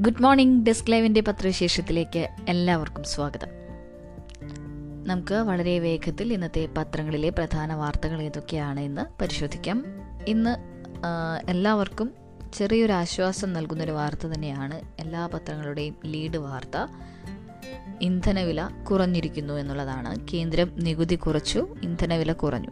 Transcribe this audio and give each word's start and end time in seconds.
Good 0.00 0.22
morning 0.22 0.66
desk 0.66 0.92
ലൈവിന്റെ 0.92 1.20
പത്രവിശേഷത്തിലേക്ക് 1.20 2.28
എല്ലാവർക്കും 2.48 3.04
സ്വാഗതം. 3.04 3.48
നമുക്ക് 5.04 5.34
വളരെ 5.34 5.78
വേഗത്തിൽ 5.78 6.32
ഇന്നത്തെ 6.32 6.68
പത്രങ്ങളിലെ 6.78 7.28
പ്രധാന 7.28 7.74
വാർത്തകൾ 7.74 8.22
ഏതൊക്കെയാണ് 8.22 8.80
എന്ന് 8.80 9.22
പരിശോധിക്കാം. 9.22 9.84
ഇന്ന് 10.28 10.56
എല്ലാവർക്കും 11.50 12.12
ചെറിയൊരു 12.54 12.92
ആശ്വാസം 12.92 13.52
നൽകുന്നൊരു 13.52 13.90
വാർത്ത 13.90 14.26
തന്നെയാണ് 14.26 14.80
എല്ലാ 14.98 15.26
പത്രങ്ങളുടെയും 15.26 15.96
ലീഡ് 16.04 16.36
വാർത്ത. 16.36 16.86
ഇന്ധനവില 18.00 18.68
കുറഞ്ഞിരിക്കുന്നു 18.90 19.54
എന്നുള്ളതാണ്. 19.54 20.26
കേന്ദ്രം 20.34 20.72
നികുതി 20.74 21.14
കുറച്ചു 21.14 21.76
ഇന്ധനവില 21.82 22.32
കുറഞ്ഞു. 22.32 22.70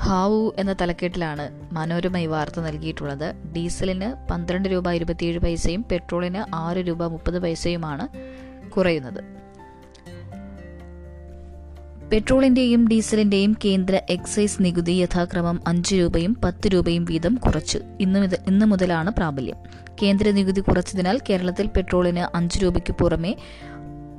ഹാവു 0.00 0.54
എന്ന 0.58 0.72
തലക്കെട്ടിലാണ് 0.80 1.74
മനോരമ 1.74 2.18
ഈ 2.18 2.26
വാർത്ത 2.26 2.60
നൽകിയിട്ടുള്ളത്. 2.60 3.34
ഡീസലിന് 3.56 4.28
പന്ത്രണ്ട് 4.30 4.68
രൂപ 4.68 4.90
ഇരുപത്തിയേഴ് 4.90 5.38
പൈസയും 5.38 5.84
പെട്രോളിന് 5.92 6.54
ആറ് 6.54 6.76
രൂപ 6.76 7.04
മുപ്പത് 7.04 7.42
പൈസയുമാണ് 7.42 8.08
കുറയുന്നത്. 8.70 9.24
പെട്രോളിന്റെയും 12.12 12.88
ഡീസലിന്റെയും 12.88 13.56
കേന്ദ്ര 13.64 14.00
എക്സൈസ് 14.10 14.62
നികുതി 14.62 14.92
യഥാക്രമം 14.92 15.60
അഞ്ച് 15.66 15.94
രൂപയും 15.94 16.36
പത്ത് 16.44 16.68
രൂപയും 16.68 17.04
വീതം 17.04 17.34
കുറച്ചു. 17.34 17.80
ഇന്ന് 18.00 18.28
ഇന്ന് 18.46 18.66
മുതലാണ് 18.66 19.10
പ്രാബല്യം. 19.10 19.56
കേന്ദ്ര 20.02 20.30
നികുതി 20.30 20.60
കുറച്ചതിനാൽ 20.60 21.20
കേരളത്തിൽ 21.30 21.66
പെട്രോളിന് 21.66 22.36
അഞ്ച് 22.36 22.62
രൂപയ്ക്ക് 22.62 22.92
പുറമെ 22.92 23.36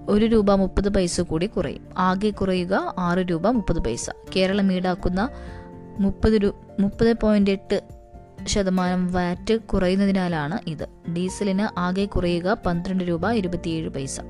ഒരു 0.07 0.25
രൂപ 0.25 0.51
മുപ്പത് 0.51 0.89
പൈസ 0.89 1.21
കൂടി 1.21 1.47
കുറയും. 1.47 1.83
ആകെ 1.97 2.29
കുറയുക 2.29 2.93
ആറ് 2.97 3.19
രൂപ 3.19 3.47
മുപ്പത് 3.47 3.79
പൈസ. 3.79 4.09
കേരളം 4.35 4.73
ഈടാക്കുന്ന 4.73 5.29
മുപ്പത് 6.01 6.33
രൂ 6.33 6.51
മുപ്പത് 6.79 7.13
പോയിന്റ് 7.13 7.51
എട്ട് 7.51 7.81
ശതമാനം 8.47 9.13
വാറ്റ് 9.13 9.59
കുറയുന്നതിനാലാണ് 9.59 10.69
ഇത്. 10.69 11.13
ഡീസലിന് 11.13 11.79
ആകെ 11.79 12.05
കുറയുക 12.05 12.57
പന്ത്രണ്ട് 12.65 13.03
രൂപ 13.03 13.31
ഇരുപത്തിയേഴ് 13.31 13.89
പൈസ. 13.89 14.21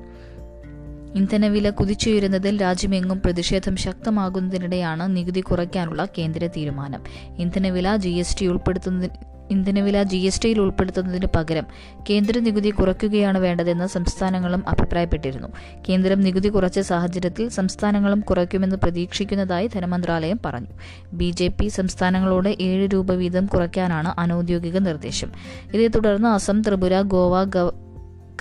ഇന്ധനവില 1.14 1.70
കുതിച്ചുയരുന്നതിൽ 1.70 2.62
രാജ്യമെങ്ങും 2.62 3.22
പ്രതിഷേധം 3.24 3.76
ശക്തമാകുന്നതിനിടെയാണ് 3.76 5.16
നികുതി 5.16 5.40
കുറയ്ക്കാനുള്ള 5.40 6.08
കേന്ദ്ര 6.18 6.46
തീരുമാനം. 6.46 7.02
ഇന്ധനവില 7.38 7.96
ജി 7.96 8.08
എസ് 8.08 8.40
ടി 8.40 8.46
ഉൾപ്പെടുത്തുന്നതിന് 8.46 9.32
ഇന്ധനവില 9.52 10.02
ജി 10.02 10.16
എസ് 10.16 10.42
ടിയിൽ 10.44 10.60
ഉൾപ്പെടുത്തുന്നതിന് 10.60 11.26
പകരം 11.36 11.66
കേന്ദ്ര 12.10 12.38
നികുതി 12.38 12.70
കുറയ്ക്കുകയാണ് 12.70 13.38
വേണ്ടതെന്ന് 13.38 13.86
സംസ്ഥാനങ്ങളും 13.86 14.64
അഭിപ്രായപ്പെട്ടിരുന്നു. 14.68 15.48
കേന്ദ്രം 15.88 16.20
നികുതി 16.20 16.48
കുറച്ച 16.48 16.80
സാഹചര്യത്തിൽ 16.80 17.48
സംസ്ഥാനങ്ങളും 17.48 18.20
കുറയ്ക്കുമെന്ന് 18.20 18.76
പ്രതീക്ഷിക്കുന്നതായി 18.76 19.66
ധനമന്ത്രാലയം 19.66 20.40
പറഞ്ഞു. 20.44 20.66
ബി 21.12 21.30
ജെ 21.30 21.48
പി 21.48 21.68
സംസ്ഥാനങ്ങളോട് 21.68 22.56
ഏഴ് 22.60 22.88
രൂപ 22.94 23.12
വീതം 23.12 23.46
കുറയ്ക്കാനാണ് 23.46 24.20
അനൌദ്യോഗിക 24.20 24.78
നിർദ്ദേശം. 24.78 25.30
ഇതേ 25.74 25.86
തുടർന്ന് 25.86 26.28
അസം 26.28 26.62
ത്രിപുര 26.62 27.00
ഗോവ 27.00 27.44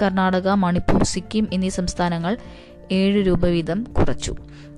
കർണാടക 0.01 0.49
മണിപ്പൂർ 0.49 1.03
സിക്കിം 1.03 1.47
എന്നീ 1.53 1.69
സംസ്ഥാനങ്ങൾ 1.69 2.37
ഏഴ് 2.91 3.27
രൂപ 3.27 3.45
വീതം 3.45 3.83
കുറച്ചു. 3.83 4.35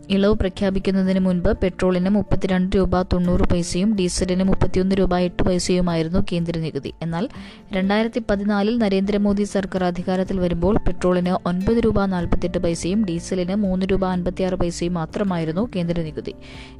ഇളവ് 0.09 0.33
പ്രഖ്യാപിക്കുന്നതിന് 0.33 1.19
മുൻപ് 1.19 1.57
പെട്രോളിന് 1.57 2.09
മുപ്പത്തിരണ്ട് 2.09 2.75
രൂപ 2.75 3.01
തൊണ്ണൂറ് 3.01 3.41
പൈസയും 3.41 3.95
ഡീസലിന് 3.95 4.43
മുപ്പത്തിയൊന്ന് 4.43 4.95
രൂപ 4.95 5.17
എട്ട് 5.17 5.43
പൈസയുമായിരുന്നു 5.43 6.25
കേന്ദ്ര 6.31 6.57
നികുതി. 6.57 6.93
എന്നാൽ 7.01 7.29
രണ്ടായിരത്തി 7.73 8.21
പതിനാലിൽ 8.29 8.77
നരേന്ദ്രമോദി 8.77 9.43
സർക്കാർ 9.43 9.83
അധികാരത്തിൽ 9.83 10.39
വരുമ്പോൾ 10.39 10.77
പെട്രോളിന് 10.77 11.47
ഒൻപത് 11.47 11.77
രൂപ 11.77 12.05
നാൽപ്പത്തെട്ട് 12.05 12.57
പൈസയും 12.57 13.05
ഡീസലിന് 13.05 13.55
മൂന്ന് 13.55 13.85
രൂപ 13.91 14.05
അൻപത്തിയാറ് 14.05 14.53
പൈസയും 14.53 14.93
മാത്രമായിരുന്നു 14.93 15.69
കേന്ദ്ര 15.75 16.01
നികുതി. 16.01 16.33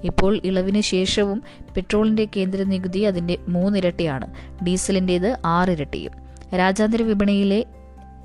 ഇപ്പോൾ 0.04 0.42
ഇളവിന് 0.44 0.82
ശേഷവും 0.82 1.44
പെട്രോളിന്റെ 1.78 2.28
കേന്ദ്ര 2.36 2.64
നികുതി 2.64 3.00
അതിന്റെ 3.00 3.38
മൂന്നിരട്ടിയാണ് 3.48 4.28
ഡീസലിന്റേത് 4.66 5.38
ആറിരട്ടിയും. 5.46 6.12
രാജ്യാന്തര 6.56 7.02
വിപണിയിലെ 7.02 7.66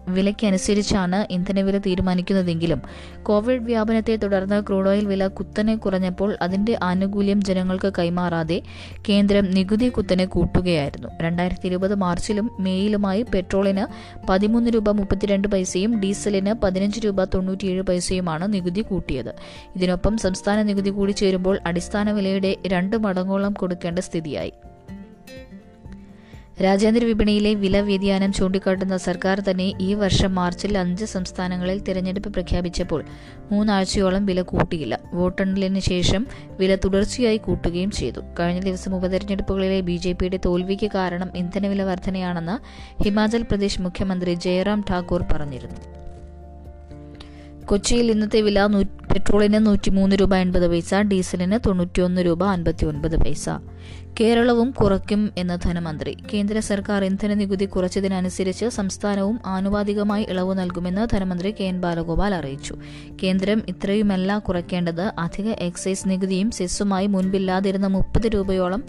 വിലയ്ക്കനുസരിച്ചാണ് 0.08 1.32
ഇന്ധനവില 1.32 1.78
തീരുമാനിക്കുന്നതെങ്കിലും 1.78 2.82
കോവിഡ് 3.22 3.62
വ്യാപനത്തെ 3.62 4.16
തുടർന്ന് 4.16 4.66
ക്രൂഡ് 4.66 4.88
ഓയിൽ 4.88 5.06
വില 5.06 5.26
കുത്തനെ 5.26 5.76
കുറഞ്ഞപ്പോൾ 5.76 6.36
അതിന്റെ 6.42 6.78
ആനുകൂല്യം 6.82 7.40
ജനങ്ങൾക്ക് 7.44 7.92
കൈമാറാതെ 7.98 8.62
കേന്ദ്രം 9.08 9.50
നികുതി 9.50 9.88
കുത്തനെ 9.88 10.24
കൂട്ടുകയായിരുന്നു. 10.24 11.08
രണ്ടായിരത്തി 11.22 11.66
ഇരുപത് 11.66 11.94
മാർച്ചിലും 11.94 12.50
മേയിലുമായി 12.60 13.22
പെട്രോളിന് 13.34 13.86
പതിമൂന്ന് 14.30 14.70
രൂപ 14.70 14.90
മുപ്പത്തിരണ്ട് 14.90 15.48
പൈസയും 15.48 16.00
ഡീസലിന് 16.00 16.54
പതിനഞ്ച് 16.54 17.00
രൂപ 17.00 17.24
തൊണ്ണൂറ്റിയേഴ് 17.24 17.82
പൈസയുമാണ് 17.82 18.54
നികുതി 18.54 18.80
കൂട്ടിയത്. 18.80 19.34
ഇതിനൊപ്പം 19.76 20.18
സംസ്ഥാന 20.18 20.62
നികുതി 20.62 20.90
കൂടി 20.90 21.12
ചേരുമ്പോൾ 21.12 21.58
അടിസ്ഥാന 21.66 22.10
വിലയുടെ 22.10 22.56
രണ്ട് 22.66 22.96
മടങ്ങോളം 22.96 23.52
കൊടുക്കേണ്ട 23.52 23.98
സ്ഥിതിയായി. 23.98 24.52
രാജ്യാന്തര 26.62 27.04
വിപണിയിലെ 27.04 27.54
വില 27.54 27.80
വ്യതിയാനം 27.80 28.32
ചൂണ്ടിക്കാട്ടുന്ന 28.32 28.96
സർക്കാർ 28.96 29.40
തന്നെ 29.40 29.74
ഈ 29.80 29.94
വർഷം 29.94 30.34
മാർച്ചിൽ 30.34 30.78
അഞ്ച് 30.78 31.04
സംസ്ഥാനങ്ങളിൽ 31.04 31.78
തിരഞ്ഞെടുപ്പ് 31.82 32.32
പ്രഖ്യാപിച്ചപ്പോൾ 32.32 33.04
മൂന്നാഴ്ചയോളം 33.52 34.26
വില 34.26 34.42
കൂട്ടിയില്ല. 34.42 34.98
വോട്ടെണ്ണലിന് 35.14 35.80
ശേഷം 35.80 36.26
വില 36.58 36.74
തുടർച്ചയായി 36.74 37.36
കൂട്ടുകയും 37.36 37.90
ചെയ്തു. 37.90 38.20
കഴിഞ്ഞ 38.40 38.60
ദിവസം 38.60 38.96
ഉപതെരഞ്ഞെടുപ്പുകളിലെ 38.96 39.80
ബി 39.80 39.96
ജെ 39.96 40.12
പിയുടെ 40.12 40.40
തോൽവിക്ക് 40.44 40.90
കാരണം 40.94 41.30
ഇന്ധനവില 41.36 41.82
വർധനയാണെന്ന് 41.82 42.58
ഹിമാചൽ 43.02 43.42
പ്രദേശ് 43.42 43.82
മുഖ്യമന്ത്രി 43.82 44.34
ജയറാം 44.34 44.84
ഠാക്കൂർ 44.90 45.22
പറഞ്ഞിരുന്നു. 45.32 45.97
കൊച്ചിയിൽ 47.70 48.10
ഇന്നത്തെ 48.10 48.40
വില 48.40 48.66
പെട്രോളിന് 49.10 49.66
നൂറ്റിമൂന്ന് 49.66 50.16
രൂപ 50.16 50.36
എൺപത് 50.36 50.68
പൈസ 50.68 50.94
ഡീസലിന് 50.94 51.58
തൊണ്ണൂറ്റിയൊന്ന് 51.66 52.20
രൂപ 52.26 52.44
അൻപത്തി 52.44 52.84
ഒൻപത് 52.86 53.16
പൈസ. 53.16 53.48
കേരളവും 54.20 54.70
കുറയ്ക്കും 54.70 55.30
എന്ന് 55.38 55.58
ധനമന്ത്രി. 55.64 56.16
കേന്ദ്ര 56.34 56.58
സർക്കാർ 56.58 57.04
ഇന്ധന 57.04 57.34
നികുതി 57.34 57.64
കുറച്ചതിനനുസരിച്ച് 57.64 58.66
സംസ്ഥാനവും 58.66 59.40
ആനുപാതികമായി 59.46 60.26
ഇളവ് 60.28 60.58
നൽകുമെന്ന് 60.58 61.06
ധനമന്ത്രി 61.12 61.54
കെ 61.60 61.64
എൻ 61.64 61.80
ബാലഗോപാൽ 61.80 62.34
അറിയിച്ചു. 62.34 62.74
കേന്ദ്രം 63.22 63.62
ഇത്രയുമല്ല 63.68 64.38
കുറയ്ക്കേണ്ടത്. 64.38 65.12
അധിക 65.18 65.48
എക്സൈസ് 65.48 66.08
നികുതിയും 66.08 66.50
സെസ്സുമായി 66.50 67.06
മുൻപില്ലാതിരുന്ന 67.06 67.86
മുപ്പത് 67.86 68.28
രൂപയോളം 68.34 68.84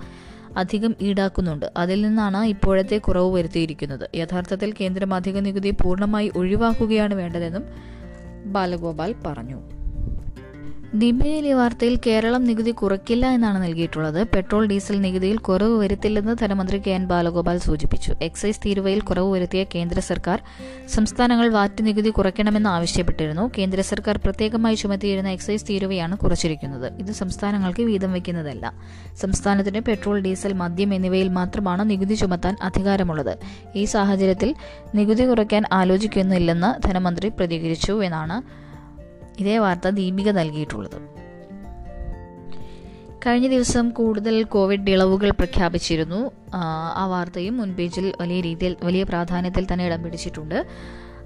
അധികം 0.58 0.96
ഈടാക്കുന്നുണ്ട്. 1.02 1.72
അതിൽ 1.78 2.02
നിന്നാണ് 2.02 2.46
ഇപ്പോഴത്തെ 2.46 2.98
കുറവ് 2.98 3.36
വരുത്തിയിരിക്കുന്നത്. 3.36 4.10
യഥാർത്ഥത്തിൽ 4.16 4.74
കേന്ദ്രം 4.82 5.14
അധിക 5.14 5.40
നികുതി 5.40 5.70
പൂർണമായി 5.70 6.32
ഒഴിവാക്കുകയാണ് 6.36 7.14
വേണ്ടതെന്നും 7.14 7.66
ബാലഗോപാൽ 8.46 9.16
പറഞ്ഞു 9.26 9.60
ദീപികയിലെ 10.94 11.54
വാർത്തയിൽ 11.54 12.00
കേരളം 12.06 12.44
നികുതി 12.44 12.72
കുറയ്ക്കില്ല 12.72 13.28
എന്നാണ് 13.28 13.64
നൽകിയിട്ടുള്ളത്. 13.64 14.28
പെട്രോൾ 14.36 14.68
ഡീസൽ 14.68 15.02
നികുതിയിൽ 15.02 15.38
കുറവ് 15.38 15.78
വരുത്തില്ലെന്ന് 15.78 16.36
ധനമന്ത്രി 16.42 16.82
കെ 16.88 16.90
എൻ 16.90 17.08
ബാലഗോപാൽ 17.08 17.58
സൂചിപ്പിച്ചു. 17.58 18.14
എക്സൈസ് 18.22 18.60
തീരുവയിൽ 18.66 19.00
കുറവ് 19.00 19.32
വരുത്തിയ 19.32 19.64
കേന്ദ്ര 19.76 20.00
സർക്കാർ 20.00 20.44
സംസ്ഥാനങ്ങൾ 20.88 21.50
വാറ്റ് 21.50 21.86
നികുതി 21.86 22.10
കുറയ്ക്കണമെന്ന് 22.10 22.70
ആവശ്യപ്പെട്ടിരുന്നു. 22.70 23.52
കേന്ദ്ര 23.58 23.82
സർക്കാർ 23.82 24.18
പ്രത്യേകമായി 24.18 24.76
ചുമത്തിയിരുന്ന 24.76 25.30
എക്സൈസ് 25.30 25.66
തീരുവയാണ് 25.70 26.18
കുറച്ചിരിക്കുന്നത്. 26.18 26.94
ഇത് 27.00 27.12
സംസ്ഥാനങ്ങൾക്ക് 27.12 27.82
വീതം 27.82 28.12
വയ്ക്കുന്നതല്ല. 28.12 28.74
സംസ്ഥാനത്തിന് 29.22 29.80
പെട്രോൾ 29.80 30.20
ഡീസൽ 30.20 30.54
മദ്യം 30.54 30.94
എന്നിവയിൽ 30.94 31.28
മാത്രമാണ് 31.28 31.90
നികുതി 31.90 32.14
ചുമത്താൻ 32.14 32.58
അധികാരമുള്ളത്. 32.62 33.38
ഈ 33.76 33.86
സാഹചര്യത്തിൽ 33.86 34.56
നികുതി 34.96 35.26
കുറയ്ക്കാൻ 35.26 35.64
ആലോചിക്കുന്നില്ലെന്ന് 35.72 36.88
ധനമന്ത്രി 36.88 37.30
പ്രതികരിച്ചു 37.30 38.04
എന്നാണ് 38.04 38.69
ഇതേ 39.40 39.58
വാർത്ത 39.58 39.90
ദീപിക 39.90 40.30
നൽകിയിട്ടുള്ളത്. 40.30 41.20
കഴിഞ്ഞ 43.28 43.48
ദിവസം 43.48 43.90
കൂടുതൽ 43.90 44.44
കോവിഡ് 44.44 44.90
ഇളവുകൾ 44.90 45.30
പ്രഖ്യാപിച്ചിരുന്നു. 45.32 46.32
ആ, 46.54 47.06
വാർത്തയും 47.06 47.58
മുൻപേജിൽ 47.58 48.14
വലിയ 48.22 48.42
രീതിയിൽ 48.42 48.76
വലിയ 48.84 49.04
പ്രാധാന്യത്തിൽ 49.04 49.68
തന്നെ 49.74 49.86
ഇടം 49.86 50.04
പിടിച്ചിട്ടുണ്ട്. 50.04 50.66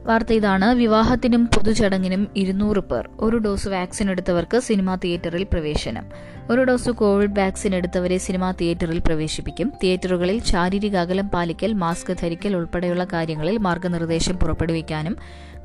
വാർത്ത 0.06 0.34
ഇതാണ്. 0.34 0.76
വിവാഹത്തിനും 0.76 1.46
പൊതുചടങ്ങിനും 1.46 2.28
ഇരുന്നൂറ് 2.36 2.80
പേർ 2.80 3.10
ഒരു 3.20 3.38
ഡോസ് 3.38 3.68
വാക്സിൻ 3.68 4.12
എടുത്തവർക്ക് 4.12 4.60
സിനിമാ 4.60 4.96
തിയേറ്ററിൽ 4.96 5.44
പ്രവേശനം. 5.44 6.04
ഒരു 6.50 6.64
ഡോസ് 6.64 6.90
കോവിഡ് 6.90 7.40
വാക്സിൻ 7.40 7.76
എടുത്തവരെ 7.76 8.18
സിനിമാ 8.18 8.52
തിയേറ്ററിൽ 8.52 9.00
പ്രവേശിപ്പിക്കും. 9.00 9.74
തിയേറ്ററുകളിൽ 9.84 10.44
ശാരീരിക 10.44 10.98
അകലം 10.98 11.30
പാലിക്കൽ 11.30 11.74
മാസ്ക് 11.74 12.18
ധരിക്കൽ 12.22 12.56
ഉൾപ്പെടെയുള്ള 12.56 13.04
കാര്യങ്ങളിൽ 13.04 13.58
മാർഗനിർദ്ദേശം 13.58 14.36
പുറപ്പെടുവിക്കാനും 14.36 15.18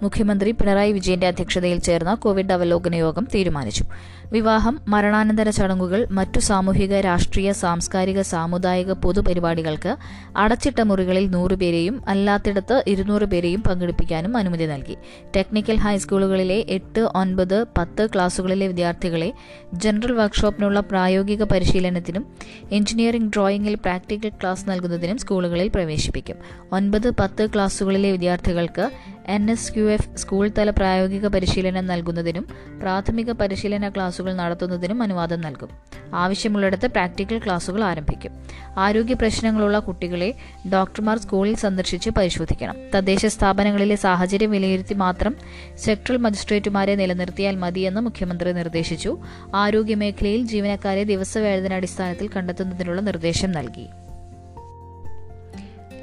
മുഖ്യമന്ത്രി 0.03 0.51
പിണറായി 0.51 0.93
വിജയന്റെ 0.93 1.27
അധ്യക്ഷതയിൽ 1.27 1.79
ചേർന്ന 1.79 2.15
കോവിഡ് 2.15 2.53
അവലോകന 2.53 2.95
യോഗം 2.95 3.29
തീരുമാനിച്ചു. 3.35 3.85
വിവാഹം 4.33 4.81
മരണാനന്തര 4.89 5.51
ചടങ്ങുകൾ 5.51 6.07
മറ്റു 6.11 6.39
സാമൂഹിക 6.39 7.01
രാഷ്ട്രീയ 7.01 7.53
സാംസ്കാരിക 7.53 8.21
സാമുദായിക 8.21 8.93
പൊതുപരിപാടികൾക്ക് 8.93 9.97
അടച്ചിട്ട 10.37 10.81
മുറികളിൽ 10.81 11.31
നൂറുപേരെയും 11.31 12.09
അല്ലാത്തിടത്ത് 12.09 12.85
ഇരുന്നൂറ് 12.87 13.23
പേരെയും 13.23 13.63
പങ്കെടുപ്പിക്കാനും 13.63 14.37
അനുമതി 14.37 14.65
നൽകി. 14.65 14.97
ടെക്നിക്കൽ 15.37 15.77
ഹൈസ്കൂളുകളിലെ 15.77 16.65
എട്ട് 16.69 17.01
ഒൻപത് 17.01 17.67
പത്ത് 17.79 18.07
ക്ലാസുകളിലെ 18.15 18.67
വിദ്യാർത്ഥികളെ 18.67 19.33
ജനറൽ 19.75 20.13
വർക്ക്ഷോപ്പിനുള്ള 20.13 20.81
പ്രായോഗിക 20.81 21.43
പരിശീലനത്തിനും 21.43 22.27
എഞ്ചിനീയറിംഗ് 22.73 23.31
ഡ്രോയിങ്ങിൽ 23.35 23.75
പ്രാക്ടിക്കൽ 23.75 24.29
ക്ലാസ് 24.29 24.71
നൽകുന്നതിനും 24.71 25.19
സ്കൂളുകളിൽ 25.19 25.69
പ്രവേശിപ്പിക്കും. 25.69 26.37
ഒൻപത് 26.73 27.11
പത്ത് 27.11 27.47
ക്ലാസുകളിലെ 27.55 28.13
വിദ്യാർത്ഥികൾക്ക് 28.13 28.91
N 29.29 29.51
S 29.51 29.75
Q 29.75 29.93
F 29.93 30.17
school 30.17 30.51
തല 30.59 30.71
പ്രായോഗിക 30.71 31.27
പരിശീലനം 31.27 31.87
നൽകുന്നതിനും 31.87 32.49
പ്രാഥമിക 32.81 33.33
പരിശീലന 33.33 33.89
ക്ലാസുകൾ 33.89 34.33
നടത്തുന്നതിനും 34.33 35.03
അനുവാദം 35.03 35.41
നൽകും. 35.41 35.69
ആവശ്യമുള്ളിടത്ത് 36.15 36.87
പ്രാക്ടിക്കൽ 36.87 37.39
ക്ലാസുകൾ 37.39 37.85
ആരംഭിക്കും. 37.85 38.33
ആരോഗ്യ 38.79 39.15
പ്രശ്നങ്ങളുള്ള 39.15 39.79
കുട്ടികളെ 39.79 40.35
ഡോക്ടർമാർ 40.73 41.19
സ്കൂളിൽ 41.19 41.57
സന്ദർശിച്ച് 41.57 42.11
പരിശോധിക്കണം. 42.11 42.77
തദ്ദേശ 42.95 43.27
സ്ഥാപനങ്ങളിലെ 43.27 43.97
സാഹചര്യം 43.97 44.51
വിലയിരുത്തി 44.51 44.95
മാത്രം 44.95 45.37
സെക്ടറൽ 45.77 46.17
മജിസ്ട്രേറ്റുമാരെ 46.17 46.95
നിലനിർത്തിയാൽ 46.95 47.57
മതിയെന്ന് 47.57 48.01
മുഖ്യമന്ത്രി 48.01 48.53
നിർദ്ദേശിച്ചു. 48.53 49.19
ആരോഗ്യ 49.55 49.95
മേഖലയിൽ 49.95 50.43
ജീവനക്കാരെ 50.47 51.05
ദിവസവേതനാടിസ്ഥാനത്തിൽ 51.05 52.29
കണ്ടെത്തുന്നതിനുള്ള 52.29 53.01
നിർദ്ദേശം 53.01 53.53
നൽകി. 53.53 53.89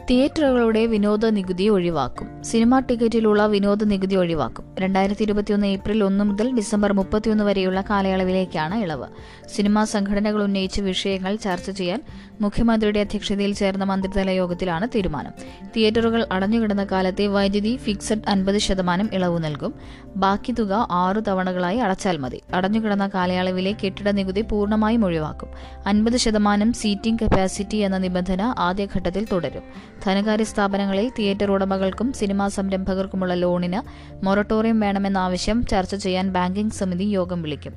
തിയേറ്ററുകളുടെ 0.09 0.85
വിനോദ 0.85 1.25
നികുതി 1.25 1.67
ഒഴിവാക്കും. 1.67 2.43
സിനിമാ 2.43 2.79
ടിക്കറ്റിലുള്ള 2.79 3.45
വിനോദ 3.45 3.83
നികുതി 3.83 4.15
ഒഴിവാക്കും. 4.15 4.65
രണ്ടായിരത്തി 4.79 5.23
ഇരുപത്തിയൊന്ന് 5.23 5.67
ഏപ്രിൽ 5.67 6.03
ഒന്ന് 6.03 6.23
മുതൽ 6.23 6.55
ഡിസംബർ 6.55 6.93
മുപ്പത്തിയൊന്ന് 6.93 7.43
വരെയുള്ള 7.43 7.83
കാലയളവിലേക്കാണ് 7.89 8.75
ഇളവ്. 8.75 9.07
സിനിമാ 9.55 9.83
സംഘടനകൾ 9.83 10.43
ഉന്നയിച്ച 10.43 10.81
വിഷയങ്ങൾ 10.81 11.35
ചർച്ച 11.35 11.69
ചെയ്യാൻ 11.69 12.03
മുഖ്യമന്ത്രിയുടെ 12.41 12.99
അധ്യക്ഷതയിൽ 12.99 13.53
ചേർന്ന 13.53 13.83
മന്ത്രിതല 13.83 14.29
യോഗത്തിലാണ് 14.29 14.87
തീരുമാനം. 14.95 15.31
തിയേറ്ററുകൾ 15.75 16.27
അടഞ്ഞുകിടന്ന 16.31 16.83
കാലത്തെ 16.83 17.27
വൈദ്യുതി 17.27 17.75
ഫിക്സഡ് 17.77 18.29
അൻപത് 18.29 18.57
ശതമാനം 18.57 19.09
ഇളവ് 19.13 19.43
നൽകും. 19.43 19.73
ബാക്കി 20.15 20.51
തുക 20.51 20.87
ആറു 20.91 21.19
തവണകളായി 21.19 21.77
അടച്ചാൽ 21.77 22.17
മതി. 22.17 22.41
അടഞ്ഞുകിടന്ന 22.53 23.07
കാലയളവിലെ 23.07 23.75
കെട്ടിട 23.85 24.09
നികുതി 24.09 24.41
പൂർണമായും 24.41 25.05
ഒഴിവാക്കും. 25.05 25.49
അൻപത് 25.87 26.17
ശതമാനം 26.17 26.73
സീറ്റിംഗ് 26.73 27.19
കപ്പാസിറ്റി 27.21 27.75
എന്ന 27.75 27.97
നിബന്ധന 27.97 28.55
ആദ്യഘട്ടത്തിൽ 28.57 29.27
തുടരും. 29.31 29.94
ധനകാര്യ 30.03 30.43
സ്ഥാപനങ്ങളിൽ 30.43 31.11
തിയേറ്റർ 31.19 31.51
ഉടമകൾക്കും 31.51 32.13
സിനിമാ 32.13 32.47
സംരംഭകർക്കുമുള്ള 32.47 33.33
ലോണിന് 33.33 33.81
മൊറട്ടോറിയം 34.25 34.79
വേണമെന്ന 34.79 35.17
ആവശ്യം 35.17 35.65
ചർച്ച 35.65 35.95
ചെയ്യാൻ 35.95 36.29
ബാങ്കിംഗ് 36.29 36.71
സമിതി 36.71 37.03
യോഗം 37.03 37.41
വിളിക്കും. 37.41 37.73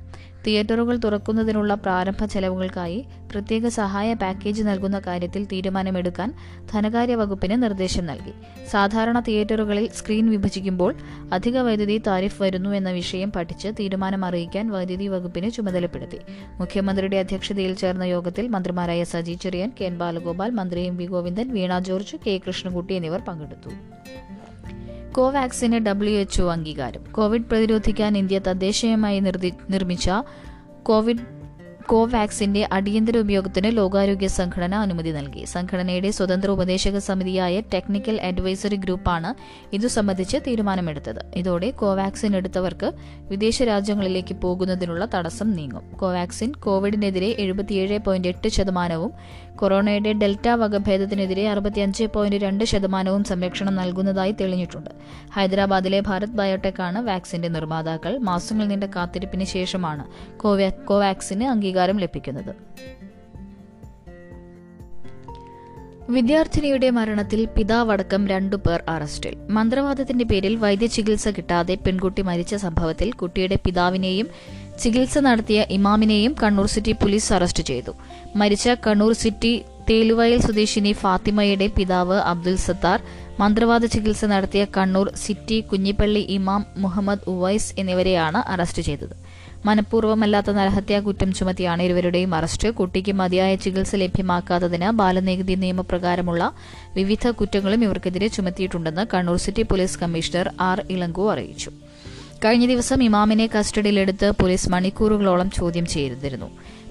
തിയേറ്ററുകൾ 0.46 0.96
തുറക്കുന്നതിനുള്ള 0.96 1.75
പ്രാരംഭ 1.75 2.25
ചെലവുകൾക്കായി 2.25 3.05
പ്രത്യേക 3.32 3.69
സഹായ 3.69 4.14
പാക്കേജ് 4.14 4.62
നൽകുന്ന 4.62 4.99
കാര്യത്തിൽ 4.99 5.44
തീരുമാനമെടുക്കാൻ 5.44 6.35
ധനകാര്യ 6.73 7.14
വകുപ്പിന് 7.14 7.62
നിർദ്ദേശം 7.62 8.06
നൽകി. 8.06 8.32
സാധാരണ 8.70 9.20
തിയേറ്ററുകളിൽ 9.20 9.90
സ്ക്രീൻ 9.94 10.31
വിഭജിക്കുമ്പോൾ 10.31 10.94
അധിക 11.32 11.58
വൈദ്യുതി 11.58 12.02
താരിഫ് 12.06 12.43
വരുന്നു 12.43 12.70
എന്ന 12.70 12.90
വിഷയം 12.90 13.32
പഠിച്ച് 13.32 13.69
തീരുമാനം 13.81 14.25
അറിയിക്കാൻ 14.25 14.70
വൈദ്യുതി 14.70 15.08
വകുപ്പിന് 15.08 15.50
ചുമതലപ്പെടുത്തി. 15.50 16.19
മുഖ്യമന്ത്രിയുടെ 16.58 17.17
അധ്യക്ഷതയിൽ 17.17 17.75
ചേർന്ന 17.75 18.02
യോഗത്തിൽ 18.02 18.49
മന്ത്രിമാരായ 18.49 19.05
സജി 19.05 19.32
ചെറിയൻ 19.32 19.73
കെ 19.81 19.85
എൻ 19.85 19.99
ബാലഗോപാൽ 19.99 20.50
മന്ത്രി 20.50 20.81
M 20.81 20.96
V 20.96 21.05
Govindan 21.05 21.49
Veena 21.52 21.79
George 21.79 22.17
K 22.26 22.40
Krishnankutty 22.49 22.94
എന്നിവർ 22.94 23.20
പങ്കെടുത്തു. 23.20 23.70
കോവാക്സിന് 25.12 25.78
ഡബ്ല്യു 25.78 26.19
എച്ച്ഒ 26.19 26.50
അംഗീകാരം. 26.50 27.05
കോവിഡ് 27.12 27.43
പ്രതിരോധിക്കാൻ 27.43 28.19
ഇന്ത്യ 28.19 28.38
തദ്ദേശീയമായി 28.38 29.20
നിർമ്മിച്ച 29.20 30.10
കോവിഡ് 30.82 31.38
കോവാക്സിന്റെ 31.87 32.69
അടിയന്തര 32.72 33.19
ഉപയോഗത്തിന് 33.19 33.76
ലോകാരോഗ്യ 33.76 34.26
സംഘടന 34.26 34.75
അനുമതി 34.75 35.10
നൽകി. 35.10 35.44
സംഘടനയുടെ 35.44 36.10
സ്വതന്ത്ര 36.10 36.50
ഉപദേശക 36.50 36.99
സമിതിയായ 36.99 37.60
ടെക്നിക്കൽ 37.60 38.20
അഡ്വൈസറി 38.20 38.76
ഗ്രൂപ്പാണ് 38.76 39.34
ഇതു 39.75 39.87
സംബന്ധിച്ച് 39.87 40.37
തീരുമാനമെടുത്തത്. 40.46 41.20
ഇതോടെ 41.34 41.70
കോവാക്സിൻ 41.70 42.37
എടുത്തവർക്ക് 42.37 42.93
വിദേശ 43.20 43.62
രാജ്യങ്ങളിലേക്ക് 43.62 44.34
പോകുന്നതിനുള്ള 44.34 45.08
തടസ്സം 45.14 45.50
നീങ്ങും. 45.50 45.90
കോവാക്സിൻ 45.90 46.52
കോവിഡിനെതിരെ 46.52 47.37
എഴുപത്തിയേഴ് 47.38 47.99
പോയിന്റ് 47.99 48.28
എട്ട് 48.28 48.49
ശതമാനവും 48.49 49.12
കൊറോണയുടെ 49.58 50.12
ഡെൽറ്റ 50.12 50.49
വകഭേദത്തിനെതിരെ 50.49 51.49
അറുപത്തിയഞ്ച് 51.49 52.05
പോയിന്റ് 52.05 52.37
രണ്ട് 52.37 52.64
ശതമാനവും 52.64 53.25
സംരക്ഷണം 53.25 53.75
നൽകുന്നതായി 53.76 54.32
തെളിഞ്ഞിട്ടുണ്ട്. 54.32 54.90
ഹൈദരാബാദിലെ 55.32 56.00
ഭാരത് 56.00 56.28
ബയോടെക്കാണ് 56.28 56.99
വാക്സിന്റെ 56.99 57.49
നിർമ്മാതാക്കൾ 57.49 58.19
മാസങ്ങൾ 58.19 58.66
നീണ്ട 58.66 58.84
കാത്തിരിപ്പിന് 58.84 59.44
ശേഷമാണ് 59.44 60.05
കോവാക്സിന് 60.87 61.44
അംഗീകാരം 61.44 61.96
ലഭിക്കുന്നത്. 61.96 62.55
വിദ്യാർത്ഥിനിയുടെ 66.11 66.90
മരണത്തിൽ 66.90 67.49
പിതാവടക്കം 67.56 68.28
രണ്ടു 68.28 68.56
പേർ 68.56 68.82
അറസ്റ്റിൽ. 68.88 69.37
മന്ത്രവാദത്തിന്റെ 69.50 70.25
പേരിൽ 70.25 70.56
വൈദ്യചികിത്സ 70.56 71.28
കിട്ടാതെ 71.28 71.75
പെൺകുട്ടി 71.75 72.22
മരിച്ച 72.22 72.54
സംഭവത്തിൽ 72.54 73.12
കുട്ടിയുടെ 73.12 73.58
പിതാവിനെയും 73.66 74.28
ചികിത്സ 74.82 75.19
നടത്തിയ 75.26 75.60
ഇമാമിനെയും 75.76 76.32
കണ്ണൂർ 76.42 76.66
സിറ്റി 76.72 76.92
പോലീസ് 77.00 77.30
അറസ്റ്റ് 77.36 77.62
ചെയ്തു. 77.70 77.92
മരിച്ച 78.40 78.69
കണ്ണൂർ 78.86 79.12
സിറ്റി 79.22 79.52
തേലുവയൽ 79.88 80.40
സ്വദേശിനി 80.44 80.92
ഫാത്തിമയുടെ 81.02 81.66
പിതാവ് 81.76 82.16
അബ്ദുൽ 82.32 82.56
സത്താർ 82.66 82.98
മന്ത്രവാദ 83.40 83.84
ചികിത്സ 83.94 84.25
നടത്തിയ 84.32 84.62
കണ്ണൂർ 84.76 85.08
സിറ്റി 85.25 85.58
കുഞ്ഞിപ്പള്ളി 85.70 86.22
ഇമാം 86.36 86.62
മുഹമ്മദ് 86.84 87.26
ഉവൈസ് 87.32 87.70
എന്നിവരെയാണ് 87.80 88.40
അറസ്റ്റ് 88.54 88.82
ചെയ്തത്. 88.88 89.14
മനഃപൂർവമല്ലാത്ത 89.66 90.50
നരഹത്യാ 90.58 90.98
കുറ്റം 91.06 91.30
ചുമത്തിയാണ് 91.38 91.82
ഇരുവരുടെയും 91.86 92.32
അറസ്റ്റ്. 92.38 92.69
കുട്ടിക്ക് 92.80 93.12
മതിയായ 93.20 93.52
ചികിത്സ 93.64 93.94
ലഭ്യമാക്കാത്തതിന് 94.02 94.90
ബാലനികുതി 95.00 95.56
നിയമപ്രകാരമുള്ള 95.64 96.42
വിവിധ 96.98 97.26
കുറ്റങ്ങളും 97.40 97.84
ഇവർക്കെതിരെ 97.88 98.30
ചുമത്തിയിട്ടുണ്ടെന്ന് 98.36 99.06
Kannur 99.14 99.40
city 99.46 99.64
police 99.72 100.00
commissioner 100.02 100.48
R 100.70 100.80
Ilango 100.96 101.26
അറിയിച്ചു. 101.34 101.72
കഴിഞ്ഞ 102.44 102.67
ദിവസം 102.67 103.02
ഇമാമിനെ 103.02 103.46
കസ്റ്റഡിയിലെടുത്ത് 103.46 104.31
പോലീസ് 104.31 104.70
മണിക്കൂറുകളോളം 104.70 105.50
ചോദ്യം 105.50 105.87
ചെയ്തിരുന്നു. 105.87 106.50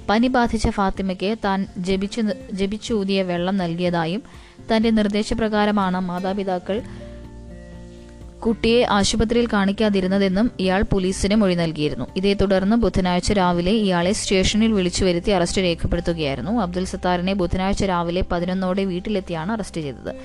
പനി 0.09 0.27
ബാധിച്ച 0.27 0.69
ഫാത്തിമയ്ക്ക് 0.69 1.37
താൻ 1.45 1.67
ജപിച്ചു 1.77 2.23
ജപിച്ചൂതിയ 2.51 3.23
വെള്ളം 3.23 3.57
നൽകിയതായും 3.57 4.23
തന്റെ 4.71 4.89
നിർദ്ദേശപ്രകാരമാണ് 4.89 5.99
മാതാപിതാക്കൾ 5.99 6.81
കുട്ടിയെ 8.45 8.85
ആശുപത്രിയിൽ 8.85 9.47
കാണിക്കാതിരുന്നതെന്നും 9.53 10.51
ഇയാൾ 10.59 10.81
പോലീസിന് 10.81 11.35
മൊഴി 11.35 11.55
നൽകിയിരുന്നു. 11.55 12.05
ഇതേ 12.15 12.33
തുടർന്ന് 12.33 12.75
ബുധനാഴ്ച 12.75 13.33
രാവിലെ 13.33 13.71
ഇയാളെ 13.71 14.11
സ്റ്റേഷനിൽ 14.11 14.71
വിളിച്ചു 14.71 15.05
വരുത്തി 15.05 15.31
അറസ്റ്റ് 15.31 15.61
രേഖപ്പെടുത്തുകയായിരുന്നു. 15.61 16.61
അബ്ദുൽ 16.61 16.85
സത്താറിനെ 16.85 17.33
ബുധനാഴ്ച 17.33 17.83
രാവിലെ 17.83 18.23
പതിനൊന്നോടെ 18.31 18.83
വീട്ടിലെത്തിയാണ് 18.83 19.51
അറസ്റ്റ് 19.51 19.81
ചെയ്തത്. 19.81 20.15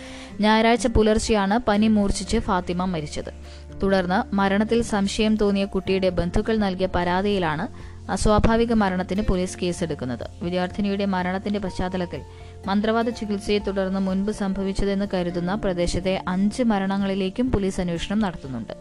ഞായറാഴ്ച 0.41 0.87
പുലർച്ചെയാണ് 0.87 1.59
പനി 1.69 1.89
മൂർച്ഛിച്ച് 1.89 2.37
ഫാത്തിമ 2.37 2.85
മരിച്ചത്. 2.85 3.62
തുടർന്ന് 3.83 4.35
മരണത്തിൽ 4.35 4.83
സംശയം 4.83 5.37
തോന്നിയ 5.37 5.65
കുട്ടിയുടെ 5.65 6.09
ബന്ധുക്കൾ 6.09 6.57
നൽകിയ 6.57 6.89
പരാതിയിലാണ് 6.95 7.93
അസ്വാഭാവിക 8.11 8.73
മരണത്തിന് 8.73 9.23
പോലീസ് 9.23 9.59
കേസെടുക്കുന്നത്. 9.59 10.27
വിദ്യാർത്ഥിനിയുടെ 10.43 11.05
മരണത്തിന്റെ 11.05 11.59
പശ്ചാത്തലത്തിൽ 11.59 12.21
മന്ത്രവാദ 12.67 13.09
ചികിത്സയെ 13.09 13.59
തുടർന്ന് 13.59 14.01
മുൻപ് 14.01 14.31
സംഭവിച്ചതെന്ന് 14.31 15.07
കരുതുന്ന 15.15 15.55
പ്രദേശത്തെ 15.55 16.23
അഞ്ച് 16.29 16.63
മരണങ്ങളിലേക്കും 16.63 17.53
പോലീസ് 17.53 17.81
അന്വേഷണം 17.81 18.19
നടത്തുന്നുണ്ട്. 18.19 18.73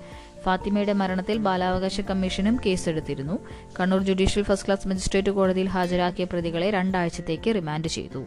ഫാത്തിമയുടെ 0.44 0.94
മരണത്തിൽ 0.94 1.38
ബാലാവകാശ 1.38 2.01
കമ്മീഷനും 2.01 2.59
കേസെടുത്തിരുന്നു. 2.65 3.39
Kannur 3.80 4.04
judicial 4.04 4.44
first 4.44 4.68
class 4.68 4.88
magistrate 4.88 5.30
കോടതിയിൽ 5.30 5.69
ഹാജരാക്കിയ 5.69 6.25
പ്രതികളെ 6.25 6.69
രണ്ടാഴ്ചത്തേക്ക് 6.69 7.56
റിമാൻഡ് 7.56 7.88
ചെയ്തു. 7.88 8.24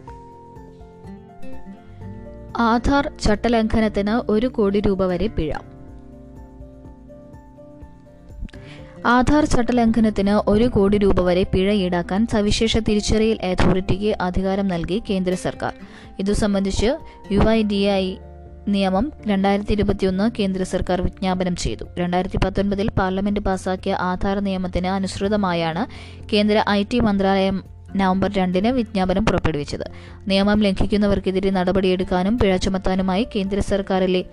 ആധാർ 2.56 3.12
ചട്ടലംഘനത്തിന് 3.22 4.30
ഒരു 4.30 4.46
കോടി 4.46 4.80
രൂപ 4.80 5.04
വരെ 5.04 5.26
പിഴ. 5.26 5.52
ആധാർ 9.12 9.44
ചട്ടലംഘനത്തിന് 9.44 10.34
ഒരു 10.50 10.64
കോടി 10.64 10.98
രൂപ 10.98 11.20
വരെ 11.20 11.42
പിഴ 11.42 11.72
ഈടാക്കാൻ 11.72 12.26
സവിശേഷ 12.26 12.76
തിരിച്ചറിയൽ 12.76 13.38
അതോറിറ്റിക്ക് 13.48 14.16
അധികാരം 14.20 14.68
നൽകി 14.68 15.02
കേന്ദ്ര 15.10 15.34
സർക്കാർ. 15.34 15.72
ഇതു 16.20 16.32
സംബന്ധിച്ച് 16.32 16.88
യു 17.32 17.40
ഐ 17.48 17.62
ഡി 17.62 17.80
ഐ 17.96 18.16
നിയമം 18.68 19.12
രണ്ടായിരത്തി 19.26 19.72
ഇരുപത്തിയൊന്ന് 19.72 20.30
കേന്ദ്ര 20.38 20.62
സർക്കാർ 20.62 21.00
വിജ്ഞാപനം 21.00 21.56
ചെയ്തു. 21.56 21.84
രണ്ടായിരത്തി 21.98 22.38
പത്തൊൻപതിൽ 22.44 22.88
പാർലമെന്റ് 22.98 23.40
പാസാക്കിയ 23.40 23.94
ആധാർ 24.00 24.40
നിയമത്തിന് 24.40 24.86
അനുസൃതമായാണ് 24.86 25.84
കേന്ദ്ര 26.32 26.64
ഐ 26.70 26.82
ടി 26.92 27.00
മന്ത്രാലയം 27.00 27.64
നവംബർ 27.96 28.30
രണ്ടിന് 28.32 28.68
വിജ്ഞാപനം 28.68 29.24
പുറപ്പെടുവിച്ചത്. 29.24 29.86
നിയമം 30.28 30.62
ലംഘിക്കുന്നവർക്കെതിരെ 30.62 31.50
നടപടിയെടുക്കാനും 31.50 32.38
പിഴ 32.38 32.56
ചുമത്താനുമായി 32.56 33.26
കേന്ദ്ര 33.36 33.58
സർക്കാരിലെ 33.72 34.24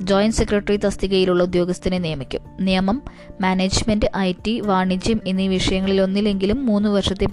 ജോയിന്റ് 0.00 0.36
സെക്രട്ടറി 0.36 0.76
തസ്തികയിലുള്ള 0.76 1.42
ഉദ്യോഗസ്ഥനെ 1.42 1.98
നിയമിക്കും. 1.98 2.40
നിയമം 2.60 3.02
മാനേജ്മെന്റ് 3.40 4.06
ഐ 4.16 4.32
ടി 4.46 4.60
വാണിജ്യം 4.60 5.20
എന്നീ 5.26 5.48
വിഷയങ്ങളിൽ 5.48 6.00
ഒന്നിലെങ്കിലും 6.00 6.66
മൂന്ന് 6.66 6.88
വർഷത്തെ 6.88 7.26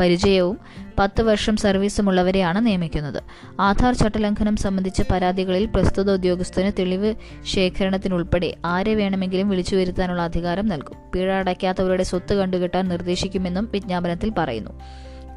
പരിചയവും 0.00 0.58
പത്ത് 0.98 1.22
വർഷം 1.22 1.56
സർവീസുമുള്ളവരെയാണ് 1.56 2.66
നിയമിക്കുന്നത്. 2.66 3.22
ആധാർ 3.60 3.94
ചട്ടലംഘനം 3.94 4.56
സംബന്ധിച്ച 4.56 5.02
പരാതികളിൽ 5.10 5.66
പ്രസ്തുത 5.66 6.10
ഉദ്യോഗസ്ഥന് 6.10 6.72
തെളിവ് 6.78 7.14
ശേഖരണത്തിനുൾപ്പെടെ 7.44 8.54
ആരെ 8.64 8.94
വേണമെങ്കിലും 8.94 9.48
വിളിച്ചു 9.48 9.76
വരുത്താനുള്ള 9.76 10.22
അധികാരം 10.22 10.66
നൽകും. 10.66 10.96
പിഴ 11.14 11.32
അടയ്ക്കാത്തവരുടെ 11.32 12.02
സ്വത്ത് 12.02 12.34
കണ്ടുകെട്ടാൻ 12.34 12.88
നിർദ്ദേശിക്കുമെന്നും 12.88 13.68
വിജ്ഞാപനത്തിൽ 13.72 14.32
പറയുന്നു. 14.38 14.70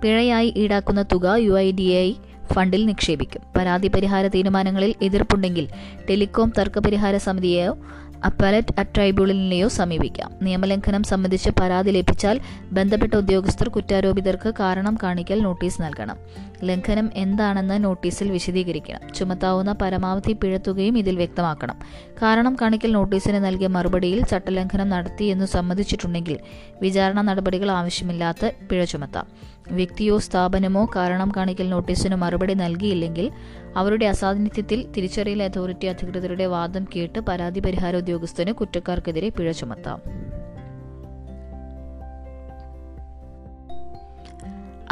പിഴയായി 0.01 0.53
ഈടാക്കുന്ന 0.57 1.01
തുക 1.01 1.35
യു 1.37 1.59
ഐ 1.59 1.71
ഡി 1.71 1.81
ഐ 1.81 2.13
ഫണ്ടിൽ 2.53 2.85
നിക്ഷേപിക്കും. 2.85 3.41
പരാതി 3.57 3.87
പരിഹാര 3.87 4.27
തീരുമാനങ്ങളിൽ 4.27 4.95
എതിർപ്പുണ്ടെങ്കിൽ 5.01 5.67
ടെലികോം 6.09 6.53
തർക്കപരിഹാര 6.57 7.17
സമിതിയെയോ 7.17 7.77
അപ്പലറ്റ് 8.25 8.81
ട്രൈബ്യൂണലിനെയോ 8.81 9.67
സമീപിക്കാം. 9.67 10.31
നിയമലംഘനം 10.41 11.03
സംബന്ധിച്ച് 11.03 11.49
പരാതി 11.49 11.91
ലഭിച്ചാൽ 11.91 12.39
ബന്ധപ്പെട്ട 12.71 13.13
ഉദ്യോഗസ്ഥർ 13.13 13.69
കുറ്റാരോപിതർക്ക് 13.69 14.53
കാരണം 14.59 14.97
കാണിക്കൽ 15.03 15.39
നോട്ടീസ് 15.39 15.81
നൽകണം. 15.81 16.17
ലംഘനം 16.63 17.11
എന്താണെന്ന് 17.15 17.83
നോട്ടീസിൽ 17.83 18.31
വിശദീകരിക്കണം. 18.31 19.13
ചുമത്താവുന്ന 19.13 19.71
പരമാവധി 19.71 20.33
പിഴത്തുകയും 20.33 20.97
ഇതിൽ 20.97 21.15
വ്യക്തമാക്കണം. 21.15 21.75
കാരണം 22.21 22.57
കാണിക്കൽ 22.61 22.91
നോട്ടീസിന് 22.91 23.45
നൽകിയ 23.45 23.67
മറുപടിയിൽ 23.67 24.25
ചട്ടലംഘനം 24.25 24.89
എന്ന് 25.21 25.45
സമ്മതിച്ചിട്ടുണ്ടെങ്കിൽ 25.45 26.39
വിചാരണ 26.81 27.21
നടപടികൾ 27.21 27.71
ആവശ്യമില്ലാത്ത 27.71 28.51
പിഴ 28.69 28.83
ചുമത്താം. 28.83 29.27
വ്യക്തിയോ 29.71 30.17
സ്ഥാപനമോ 30.17 30.85
കാരണം 30.95 31.31
കാണിക്കൽ 31.37 31.69
നോട്ടീസിന് 31.69 32.15
മറുപടി 32.15 32.53
നൽകിയില്ലെങ്കിൽ 32.53 33.31
അവരുടെ 33.75 34.05
അസാന്നിധ്യത്തിൽ 34.05 34.91
തിരിച്ചറിയൽ 34.97 35.43
അതോറിറ്റി 35.43 35.85
അധികൃതരുടെ 35.85 36.45
വാദം 36.45 36.85
കേട്ട് 36.95 37.19
പരാതി 37.19 37.59
പരിഹാര 37.59 37.95
ഉദ്യോഗസ്ഥന് 37.95 38.53
കുറ്റക്കാർക്കെതിരെ 38.53 39.29
പിഴ 39.29 39.51
ചുമത്താം. 39.51 40.01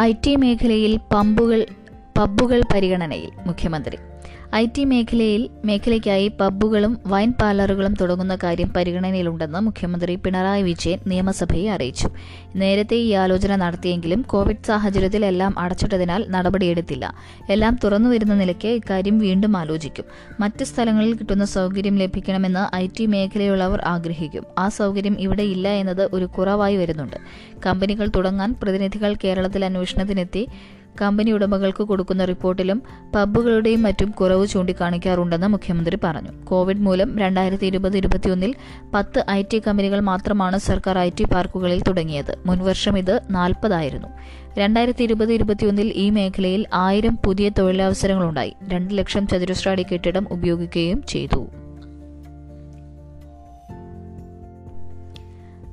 ഐ 0.01 0.13
ടി 0.25 0.35
മേഖലയിൽ 0.35 0.99
പമ്പുകൾ 1.13 1.65
പബ്ബുകൾ 2.17 2.61
പരിഗണനയിൽ 2.73 3.31
മുഖ്യമന്ത്രി 3.45 3.97
ഐ 4.55 4.65
ടി 4.77 4.83
മേഖലയിൽ 4.83 5.49
മേഖലയ്ക്കായി 5.65 6.27
പബ്ബുകളും 6.27 6.97
വൈൻ 7.07 7.33
പാർലറുകളും 7.41 7.93
തുടങ്ങുന്ന 7.93 8.37
കാര്യം 8.43 8.69
പരിഗണനയിലുണ്ടെന്ന് 8.69 9.59
മുഖ്യമന്ത്രി 9.59 10.15
പിണറായി 10.15 10.63
വിജയൻ 10.63 10.99
നിയമസഭയെ 11.07 11.69
അറിയിച്ചു. 11.69 12.09
നേരത്തെ 12.55 12.95
ഈ 12.95 13.11
ആലോചന 13.11 13.55
നടത്തിയെങ്കിലും 13.55 14.21
കോവിഡ് 14.21 14.65
സാഹചര്യത്തിൽ 14.67 15.25
എല്ലാം 15.25 15.59
അടച്ചിട്ടതിനാൽ 15.59 16.25
നടപടിയെടുത്തില്ല. 16.29 17.13
എല്ലാം 17.49 17.79
തുറന്നു 17.83 18.09
വരുന്ന 18.09 18.33
നിലയ്ക്ക് 18.33 18.67
ഇക്കാര്യം 18.67 19.19
വീണ്ടും 19.19 19.57
ആലോചിക്കും. 19.57 20.05
മറ്റ് 20.39 20.63
സ്ഥലങ്ങളിൽ 20.63 21.13
കിട്ടുന്ന 21.13 21.45
സൗകര്യം 21.45 21.95
ലഭിക്കണമെന്ന് 21.95 22.75
ഐ 22.75 22.87
ടി 22.99 23.05
മേഖലയുള്ളവർ 23.05 23.81
ആഗ്രഹിക്കും. 23.85 24.43
ആ 24.57 24.69
സൗകര്യം 24.69 25.19
ഇവിടെ 25.19 25.43
ഇല്ല 25.43 25.67
എന്നത് 25.69 26.09
ഒരു 26.13 26.25
കുറവായി 26.25 26.77
വരുന്നുണ്ട്. 26.77 27.15
കമ്പനികൾ 27.65 28.09
തുടങ്ങാൻ 28.15 28.55
പ്രതിനിധികൾ 28.63 29.15
കേരളത്തിൽ 29.23 29.65
അന്വേഷണത്തിനെത്തി 29.65 30.47
കമ്പനി 31.01 31.31
ഉടമകൾക്ക് 31.31 31.83
കൊടുക്കുന്ന 31.83 32.25
റിപ്പോർട്ടിലും 32.25 32.81
പബ്ബുകളുടെയും 33.15 33.83
മറ്റും 33.83 34.11
കുറവ് 34.11 34.47
ചൂണ്ടിക്കാണിക്കാറുണ്ടെന്ന് 34.47 35.47
മുഖ്യമന്ത്രി 35.47 35.97
പറഞ്ഞു. 36.03 36.45
കോവിഡ് 36.45 36.77
മൂലം 36.77 37.19
രണ്ടായിരത്തി 37.19 37.65
ഇരുപത് 37.65 37.97
ഇരുപത്തിയൊന്നിൽ 37.97 38.55
പത്ത് 38.93 39.25
ഐ 39.29 39.43
ടി 39.53 39.61
കമ്പനികൾ 39.67 39.99
മാത്രമാണ് 39.99 40.57
സർക്കാർ 40.57 40.99
ഐ 40.99 41.09
ടി 41.09 41.23
പാർക്കുകളിൽ 41.23 41.83
തുടങ്ങിയത്. 41.83 42.35
മുൻവർഷം 42.45 42.97
ഇത് 42.97 43.21
നാൽപ്പതായിരുന്നു. 43.29 44.07
രണ്ടായിരത്തി 44.57 45.03
ഇരുപത് 45.03 45.33
ഇരുപത്തിയൊന്നിൽ 45.33 45.93
ഈ 45.95 46.09
മേഖലയിൽ 46.09 46.65
ആയിരം 46.73 47.17
പുതിയ 47.25 47.49
തൊഴിലവസരങ്ങളുണ്ടായി. 47.49 48.53
രണ്ട് 48.67 48.97
ലക്ഷം 48.97 49.27
ചതുരശ്ര 49.27 49.69
അടി 49.69 49.85
കെട്ടിടം 49.93 50.27
ഉപയോഗിക്കുകയും 50.31 51.03
ചെയ്തു. 51.03 51.47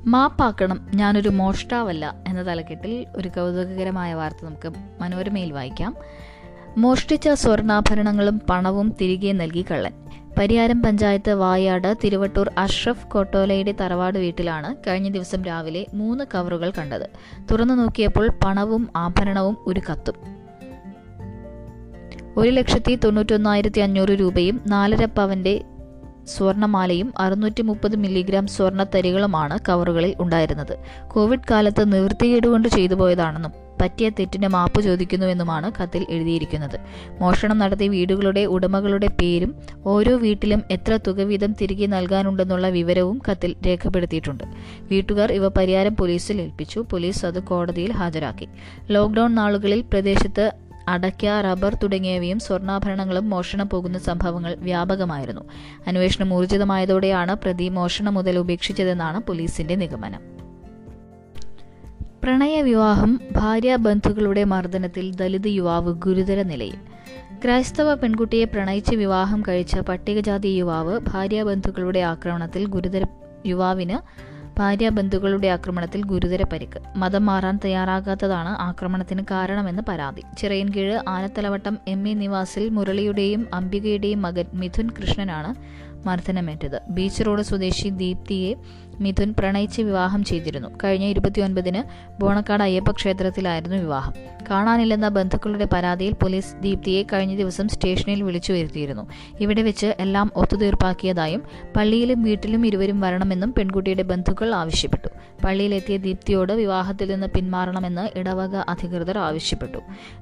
മാപ്പാക്കണം. 0.07 0.87
ഞാനൊരു 0.95 1.29
മോഷ്ടാവല്ല 1.29 2.15
എന്ന 2.29 2.47
തലക്കെട്ടിൽ 2.47 3.07
ഒരു 3.17 3.29
കൗതുകകരമായ 3.29 4.15
വാർത്ത 4.15 4.37
നമുക്ക് 4.43 4.73
മനോരമയിൽ 5.01 5.53
വായിക്കാം. 5.53 5.97
മോഷ്ടിച്ച 6.77 7.29
സ്വർണാഭരണങ്ങളും 7.29 8.41
പണവും 8.51 8.97
തിരികെ 9.01 9.33
നൽകി 9.33 9.65
കള്ളൻ. 9.71 9.93
പരിയാരം 10.39 10.83
പഞ്ചായത്ത് 10.83 11.35
വായാട് 11.35 11.97
തിരുവട്ടൂർ 12.05 12.51
അഷ്റഫ് 12.59 13.07
കൊട്ടോലയുടെ 13.07 13.73
തറവാട് 13.73 14.19
വീട്ടിലാണ് 14.19 14.77
കഴിഞ്ഞ 14.87 15.09
ദിവസം 15.09 15.45
രാവിലെ 15.45 15.87
മൂന്ന് 15.95 16.25
കവറുകൾ 16.35 16.71
കണ്ടത്. 16.71 17.11
തുറന്നു 17.51 17.75
നോക്കിയപ്പോൾ 17.75 18.29
പണവും 18.45 18.89
ആഭരണവും 18.97 19.57
ഒരു 19.67 19.81
കത്തും. 19.93 20.15
ഒരു 22.37 22.51
ലക്ഷത്തി 22.51 22.95
തൊണ്ണൂറ്റൊന്നായിരത്തി 22.95 23.81
അഞ്ഞൂറ് 23.81 24.09
രൂപയും 24.09 24.61
നാലര 24.67 25.05
പവന്റെ 25.05 25.63
സ്വർണമാലയും 26.27 27.13
അറുന്നൂറ്റി 27.19 27.63
മുപ്പത് 27.63 27.97
മില്ലിഗ്രാം 27.97 28.47
സ്വർണത്തരികളുമാണ് 28.47 29.59
കവറുകളിൽ 29.69 30.15
ഉണ്ടായിരുന്നത്. 30.21 30.79
കോവിഡ് 31.09 31.49
കാലത്ത് 31.51 31.93
നിവൃത്തികേടുകൊണ്ട് 31.93 32.69
ചെയ്തു 32.69 32.95
പോയതാണെന്നും 32.95 33.53
പറ്റിയ 33.81 34.09
തെറ്റിന് 34.09 34.49
മാപ്പ് 34.49 34.81
ചോദിക്കുന്നുവെന്നുമാണ് 34.81 35.73
കത്തിൽ 35.83 36.07
എഴുതിയിരിക്കുന്നത്. 36.11 36.81
മോഷണം 37.21 37.59
നടത്തിയ 37.59 37.89
വീടുകളുടെ 37.89 38.41
ഉടമകളുടെ 38.41 39.07
പേരും 39.07 39.55
ഓരോ 39.85 40.17
വീട്ടിലും 40.17 40.63
എത്ര 40.71 40.99
തുക 41.07 41.21
വീതം 41.21 41.53
തിരികെ 41.53 41.87
നൽകാനുണ്ടെന്നുള്ള 41.87 42.69
വിവരവും 42.69 43.23
കത്തിൽ 43.31 43.57
രേഖപ്പെടുത്തിയിട്ടുണ്ട്. 43.67 44.45
വീട്ടുകാർ 44.81 45.33
ഇവ 45.33 45.49
പരിഹാരം 45.49 45.97
പോലീസിൽ 45.97 46.41
ഏൽപ്പിച്ചു. 46.41 46.87
പോലീസ് 46.91 47.27
അത് 47.27 47.43
കോടതിയിൽ 47.43 47.93
ഹാജരാക്കി. 47.93 48.49
ലോക്ക്ഡൌൺ 48.91 49.35
നാളുകളിൽ 49.35 49.81
പ്രദേശത്ത് 49.81 50.53
അടയ്ക്ക 50.89 51.27
റബ്ബർ 51.27 51.75
തുടങ്ങിയവയും 51.75 52.39
സ്വർണാഭരണങ്ങളും 52.39 53.31
മോഷണം 53.31 53.69
പോകുന്ന 53.69 53.99
സംഭവങ്ങൾ 53.99 54.55
വ്യാപകമായിരുന്നു. 54.55 55.41
അന്വേഷണം 55.87 56.35
ഊർജിതമായതോടെയാണ് 56.35 57.35
പ്രതി 57.35 57.69
മോഷണം 57.69 58.15
മുതൽ 58.15 58.39
ഉപേക്ഷിച്ചതെന്നാണ് 58.39 59.23
പോലീസിന്റെ 59.23 59.75
നിഗമനം. 59.75 60.37
പ്രണയവിവാഹം 62.23 63.21
ഭാര്യ 63.33 63.77
ബന്ധുക്കളുടെ 63.77 64.45
മർദ്ദനത്തിൽ 64.45 65.15
ദലിത് 65.15 65.47
യുവാവ് 65.47 65.93
ഗുരുതര 65.93 66.43
നിലയിൽ. 66.43 66.77
ക്രൈസ്തവ 67.45 67.95
പെൺകുട്ടിയെ 67.95 68.45
പ്രണയിച്ച് 68.45 68.95
വിവാഹം 68.95 69.43
കഴിച്ച 69.49 69.79
പട്ടികജാതി 69.79 70.49
യുവാവ് 70.49 71.01
ഭാര്യ 71.09 71.43
ബന്ധുക്കളുടെ 71.43 72.01
ആക്രമണത്തിൽ 72.01 72.67
ഗുരുതര 72.67 73.07
യുവാവിന് 73.47 74.26
ഭാര്യ 74.59 74.89
ബന്ധുക്കളുടെ 74.89 75.49
ആക്രമണത്തിൽ 75.49 76.05
ഗുരുതര 76.05 76.43
പരിക്ക്. 76.43 76.81
മതം 76.97 77.27
മാറാൻ 77.27 77.61
തയ്യാറാകാത്തതാണ് 77.65 78.49
ആക്രമണത്തിന് 78.49 79.23
കാരണമെന്ന് 79.31 79.83
പരാതി. 79.89 80.23
ചിറയൻകീഴ് 80.39 80.99
ആനത്തലവട്ടം 81.09 81.79
എം. 81.89 82.09
എ. 82.09 82.15
നിവാസിൽ 82.15 82.69
മുരളിയുടെയും 82.69 83.47
അംബികയുടെയും 83.55 84.23
മകൻ 84.23 84.45
മിഥുൻ 84.55 84.91
കൃഷ്ണനാണ് 84.91 85.51
മർദ്ദനമേറ്റത്. 86.07 86.81
ബീച്ച് 86.89 87.23
റോഡ് 87.27 87.43
സ്വദേശി 87.43 87.89
ദീപ്തിയെ 87.89 88.55
മിഥുൻ 89.01 89.35
പ്രണയിച്ച് 89.39 89.83
വിവാഹം 89.83 90.25
ചെയ്തിരുന്നു. 90.25 90.69
കഴിഞ്ഞ 90.85 91.05
ഇരുപത്തിയൊൻപതിന് 91.05 91.83
ബോണക്കാട് 92.21 92.63
അയ്യപ്പ 92.63 92.91
ക്ഷേത്രത്തിലായിരുന്നു 92.91 93.77
വിവാഹം. 93.77 94.13
കാണാനില്ലെന്ന 94.51 95.09
ബന്ധുക്കളുടെ 95.09 95.67
പരാതിയിൽ 95.73 96.15
പോലീസ് 96.15 96.55
ദീപ്തിയെ 96.61 97.03
കഴിഞ്ഞ 97.03 97.37
ദിവസം 97.37 97.69
സ്റ്റേഷനിൽ 97.69 98.23
വിളിച്ചു 98.23 98.53
വരുത്തിയിരുന്നു. 98.53 99.05
ഇവിടെ 99.41 99.63
വെച്ച് 99.63 99.87
എല്ലാം 100.01 100.33
ഒത്തുതീർപ്പാക്കിയതായും 100.37 101.43
പള്ളിയിലും 101.77 102.23
വീട്ടിലും 102.23 102.67
ഇരുവരും 102.67 103.01
വരണമെന്നും 103.01 103.53
പെൺകുട്ടിയുടെ 103.59 104.03
ബന്ധുക്കൾ 104.03 104.55
ആവശ്യപ്പെട്ടു. 104.55 105.09
പള്ളിയിലെത്തിയ 105.45 105.97
ദീപ്തിയോട് 105.97 106.53
വിവാഹത്തിൽ 106.53 107.11
നിന്ന് 107.11 107.27
പിന്മാറണമെന്ന് 107.27 108.19
ഇടവക 108.19 108.57
അധികൃതർ 108.57 109.19
ആവശ്യപ്പെട്ടു. 109.19 109.79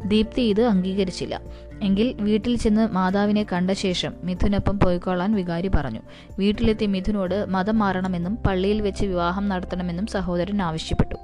ദീപ്തി 0.06 0.42
ഇത് 0.42 0.62
അംഗീകരിച്ചില്ല. 0.62 1.40
എങ്കിൽ 1.82 2.14
വീട്ടിൽ 2.20 2.56
ചെന്ന് 2.56 2.88
മാതാവിനെ 2.92 3.46
കണ്ട 3.52 3.70
ശേഷം 3.70 4.12
മിഥുനൊപ്പം 4.24 4.78
പോയിക്കൊള്ളാൻ 4.78 5.34
വികാരി 5.34 5.68
പറഞ്ഞു. 5.68 6.00
വീട്ടിലെത്തി 6.38 6.86
മിഥുനോട് 6.86 7.46
മതം 7.48 7.78
മാറണമെന്നും 7.78 8.36
പള്ളിയിൽ 8.36 8.82
വെച്ച് 8.82 9.06
വിവാഹം 9.06 9.48
നടത്തണമെന്നും 9.48 10.06
സഹോദരൻ 10.06 10.62
ആവശ്യപ്പെട്ടു. 10.62 11.14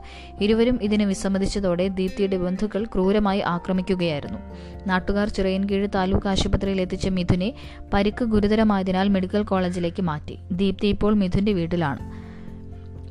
ഇരുവരും 0.41 0.79
ഇതിന് 0.83 1.03
വിസമ്മതിച്ചതോടെ 1.03 1.89
ദീപ്തിയുടെ 1.89 2.37
ബന്ധുക്കൾ 2.37 2.85
ക്രൂരമായി 2.85 3.41
ആക്രമിക്കുകയായിരുന്നു. 3.41 4.39
നാട്ടുകാർ 4.87 5.29
ചിറയൻകീഴ് 5.29 5.89
താലൂക്ക് 5.95 6.27
ആശുപത്രിയിൽ 6.27 6.81
എത്തിച്ച 6.81 7.09
മിഥുനെ 7.09 7.53
പരിക്ക് 7.93 8.25
ഗുരുതരമായതിനാൽ 8.25 9.09
മെഡിക്കൽ 9.09 9.43
കോളേജിലേക്ക് 9.43 10.03
മാറ്റി. 10.03 10.39
ദീപ്തി 10.53 10.87
ഇപ്പോൾ 10.87 11.15
മിഥുന്റെ 11.15 11.53
വീട്ടിലാണ്. 11.53 12.20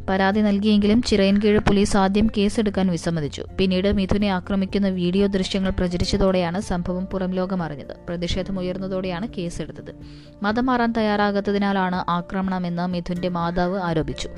പരാതി 0.10 0.40
നൽകിയെങ്കിലും 0.40 1.02
ചിറയൻകീഴ് 1.02 1.60
പോലീസ് 1.60 1.98
ആദ്യം 1.98 2.30
കേസെടുക്കാൻ 2.38 2.88
വിസമ്മതിച്ചു. 2.88 3.46
പിന്നീട് 3.60 3.94
മിഥുനെ 3.94 4.28
ആക്രമിക്കുന്ന 4.28 4.88
വീഡിയോ 4.88 5.28
ദൃശ്യങ്ങൾ 5.28 5.70
പ്രചരിച്ചതോടെയാണ് 5.70 6.62
സംഭവം 6.62 7.06
പുറം 7.06 7.32
ലോകം 7.32 7.64
അറിഞ്ഞത്. 7.64 7.96
പ്രതിഷേധം 8.10 8.60
ഉയർന്നതോടെയാണ് 8.60 9.28
കേസെടുത്തത്. 9.38 9.96
മതം 10.44 10.66
മാറാൻ 10.66 10.94
തയ്യാറാകാത്തതിനാലാണ് 10.98 12.06
ആക്രമണമെന്ന് 12.10 12.88
മിഥുന്റെ 12.88 13.30
മാതാവ് 13.30 13.80
ആരോപിച്ചു. 13.80 14.30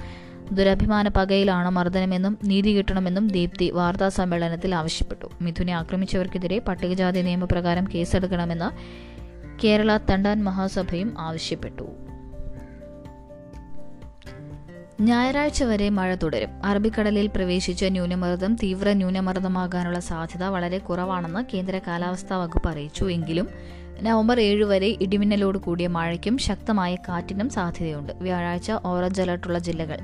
ദുരഭിമാന 0.51 1.07
പകയിലാണ് 1.07 1.69
മർദ്ദനമെന്നും 1.69 2.37
നീതി 2.43 2.77
കിട്ടണമെന്നും 2.77 3.27
ദീപ്തി 3.27 3.71
വാർത്താ 3.71 4.09
സമ്മേളനത്തിൽ 4.09 4.75
ആവശ്യപ്പെട്ടു. 4.75 5.27
മിഥുനെ 5.41 5.73
ആക്രമിച്ചവർക്കെതിരെ 5.73 6.59
പട്ടികജാതി 6.59 7.19
നിയമപ്രകാരം 7.19 7.87
കേസെടുക്കണമെന്ന് 7.95 8.69
കേരള 9.63 9.97
തണ്ടാൻ 9.97 10.43
മഹാസഭയും 10.43 11.15
ആവശ്യപ്പെട്ടു. 11.19 11.89
ഞായറാഴ്ച 14.99 15.63
വരെ 15.63 15.89
മഴ 15.89 16.15
തുടരും. 16.15 16.65
അറബിക്കടലിൽ 16.65 17.27
പ്രവേശിച്ച 17.27 17.85
ന്യൂനമർദ്ദം 17.85 18.55
തീവ്ര 18.55 18.93
ന്യൂനമർദ്ദമാകാനുള്ള 18.93 19.99
സാധ്യത 19.99 20.43
വളരെ 20.43 20.77
കുറവാണെന്ന് 20.77 21.45
കേന്ദ്ര 21.53 21.81
കാലാവസ്ഥാ 21.87 22.37
വകുപ്പ് 22.37 22.69
അറിയിച്ചു. 22.69 23.05
എങ്കിലും 23.05 23.47
നവംബർ 24.01 24.39
ഏഴ് 24.39 24.63
വരെ 24.63 24.97
ഇടിമിന്നലോട് 25.01 25.57
കൂടിയ 25.57 25.87
മഴയ്ക്കും 25.87 26.37
ശക്തമായ 26.37 26.95
കാറ്റിനും 26.95 27.49
സാധ്യതയുണ്ട്. 27.49 28.13
വ്യാഴാഴ്ച 28.13 28.71
ഓറഞ്ച് 28.85 29.21
അലർട്ടുള്ള 29.21 29.59
ജില്ലകൾ 29.59 29.99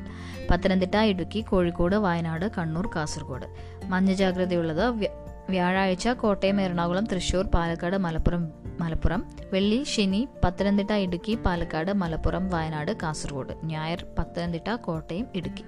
പത്തനംതിട്ട 0.51 0.96
ഇടുക്കി 0.96 1.41
കോഴിക്കോട് 1.41 1.96
വയനാട് 1.96 2.51
കണ്ണൂർ 2.58 2.89
കാസർഗോഡ്. 2.96 3.48
മഞ്ഞ 3.86 4.13
ജാഗ്രതയുള്ളത് 4.13 5.10
വ്യാഴാഴ്ച 5.50 6.08
കോട്ടയം 6.08 6.62
എറണാകുളം 6.62 7.06
തൃശൂർ 7.06 7.46
പാലക്കാട് 7.46 7.98
മലപ്പുറം 7.98 8.66
മലപ്പുറം 8.79 9.25
വെള്ളി 9.53 9.84
ശനി 9.84 10.27
പത്തനംതിട്ട 10.43 10.91
ഇടുക്കി 10.91 11.36
പാലക്കാട് 11.46 11.91
മലപ്പുറം 11.93 12.50
വയനാട് 12.50 12.91
കാസർഗോഡ് 13.03 13.53
ഞായർ 13.63 14.05
Pathanamthitta 14.19 14.69
Kottayam 14.75 15.27
Idukki. 15.36 15.63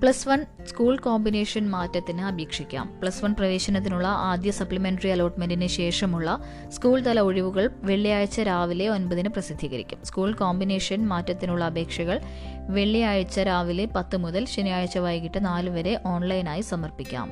Plus 0.00 0.28
one 0.28 0.46
school 0.66 0.96
combination 0.98 1.70
മാറ്റത്തിന് 1.70 2.22
അപേക്ഷിക്കാം. 2.22 2.86
പ്ലസ് 3.00 3.24
വൺ 3.24 3.34
പ്രവേശനത്തിനുള്ള 3.34 4.08
ആദ്യ 4.08 4.50
സപ്ലിമെന്ററി 4.50 5.08
അലോട്ട്മെന്റിന് 5.08 5.66
ശേഷമുള്ള 5.66 6.42
സ്കൂൾ 6.68 7.00
തല 7.00 7.20
ഒഴിവുകൾ 7.20 7.70
വെള്ളിയാഴ്ച 7.82 8.40
രാവിലെ 8.40 8.88
ഒൻപതിന് 8.88 9.28
പ്രസിദ്ധീകരിക്കും. 9.28 9.98
സ്കൂൾ 10.04 10.32
കോമ്പിനേഷൻ 10.32 11.08
മാറ്റത്തിനുള്ള 11.08 11.64
അപേക്ഷകൾ 11.64 12.20
വെള്ളിയാഴ്ച 12.68 13.40
രാവിലെ 13.40 13.84
പത്ത് 13.84 14.16
മുതൽ 14.16 14.44
ശനിയാഴ്ച 14.44 14.98
വൈകിട്ട് 14.98 15.44
നാല് 15.44 15.70
വരെ 15.70 16.00
ഓൺലൈനായി 16.06 16.60
സമർപ്പിക്കാം. 16.60 17.30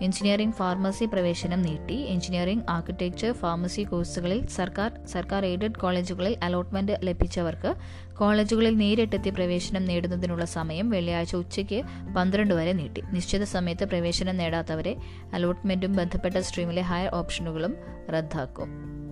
എഞ്ചിനീയറിംഗ് 0.00 0.54
ഫാർമസി 0.54 1.04
പ്രവേശനം 1.04 1.62
നീട്ടി. 1.62 1.94
എഞ്ചിനീയറിംഗ് 1.94 2.64
ആർക്കിടെക്ചർ 2.68 3.32
ഫാർമസി 3.32 3.82
കോഴ്സുകളിൽ 3.82 4.46
സർക്കാർ 4.46 5.00
സർക്കാർ 5.06 5.44
എയ്ഡഡ് 5.46 5.80
കോളേജുകളിൽ 5.80 6.38
അലോട്ട്മെന്റ് 6.42 6.92
ലഭിച്ചവർക്ക് 7.02 7.76
കോളേജുകളിൽ 8.16 8.76
നേരിട്ടെത്തി 8.76 9.30
പ്രവേശനം 9.30 9.84
നേടുന്നതിനുള്ള 9.84 10.44
സമയം 10.44 10.90
വെള്ളിയാഴ്ച 10.90 11.36
ഉച്ചയ്ക്ക് 11.36 11.82
പന്ത്രണ്ട് 12.16 12.54
വരെ 12.54 12.72
നീട്ടി. 12.72 13.02
നിശ്ചിത 13.12 13.42
സമയത്ത് 13.42 13.84
പ്രവേശനം 13.84 14.36
നേടാത്തവരെ 14.36 14.96
അലോട്ട്മെന്റും 15.32 15.92
ബന്ധപ്പെട്ട 15.92 16.36
സ്ട്രീമിലെ 16.36 16.82
ഹയർ 16.82 17.14
ഓപ്ഷനുകളും 17.14 17.76
റദ്ദാക്കും. 18.12 19.03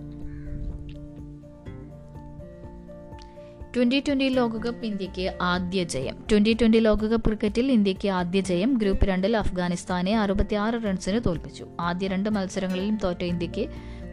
ട്വന്റി 3.75 4.03
ട്വന്റി 4.07 4.29
ലോകകപ്പ് 4.29 4.85
ഇന്ത്യയ്ക്ക് 4.85 5.37
ആദ്യ 5.41 5.83
ജയം. 5.83 6.15
ട്വന്റി 6.31 6.57
ട്വന്റി 6.61 6.77
ലോകകപ്പ് 6.77 7.25
ക്രിക്കറ്റിൽ 7.25 7.71
ഇന്ത്യയ്ക്ക് 7.71 8.07
ആദ്യ 8.09 8.41
ജയം 8.41 8.73
ഗ്രൂപ്പ് 8.73 9.05
രണ്ടിൽ 9.05 9.37
അഫ്ഗാനിസ്ഥാനെ 9.37 10.19
അറുപത്തിയാറ് 10.19 10.73
റൺസിന് 10.73 11.19
തോൽപ്പിച്ചു. 11.25 11.65
ആദ്യ 11.79 12.07
രണ്ട് 12.07 12.29
മത്സരങ്ങളിലും 12.29 12.97
തോറ്റ 13.03 13.23
ഇന്ത്യയ്ക്ക് 13.23 13.69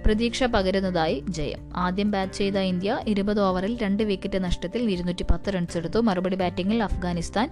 പ്രതീക്ഷ 0.06 0.44
പകരുന്നതായി 0.44 1.24
ജയം. 1.28 1.72
ആദ്യം 1.76 2.10
ബാറ്റ് 2.10 2.32
ചെയ്ത 2.32 2.58
ഇന്ത്യ 2.58 3.00
ഇരുപത് 3.06 3.40
ഓവറിൽ 3.40 3.78
രണ്ട് 3.78 4.02
വിക്കറ്റ് 4.02 4.44
നഷ്ടത്തിൽ 4.44 4.90
ഇരുന്നൂറ്റി 4.90 5.22
പത്ത് 5.22 5.54
റൺസ് 5.54 5.76
എടുത്തു. 5.76 5.98
മറുപടി 5.98 6.36
ബാറ്റിംഗിൽ 6.36 6.82
അഫ്ഗാനിസ്ഥാൻ 6.82 7.50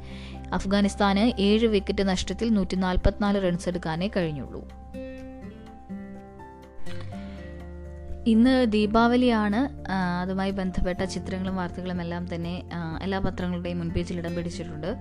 അഫ്ഗാനിസ്ഥാന് 0.53 1.41
ഏഴ് 1.41 1.67
വിക്കറ്റ് 1.67 2.09
നഷ്ടത്തിൽ 2.09 2.51
നൂറ്റി 2.51 2.77
നാൽപ്പത്തിനാല് 2.77 3.43
റൺസ് 3.43 3.69
എടുക്കാനേ 3.69 4.11
കഴിഞ്ഞുള്ളൂ. 4.17 4.69
ഇന്ന് 8.27 8.73
ദീപാവലിയാണ് 8.73 9.69
അതുമായി 10.21 10.51
ബന്ധപ്പെട്ട 10.51 11.03
ചിത്രങ്ങളും 11.05 11.57
വാർത്തകളും 11.57 12.03
എല്ലാം 12.03 12.29
തന്നെ 12.35 12.63
എല്ലാ 13.03 13.19
പത്രങ്ങളുടെയും 13.19 13.79
മുൻപേജിൽ 13.79 14.19
ഇടം 14.19 14.35
പിടിച്ചിട്ടുണ്ട്. 14.35 14.97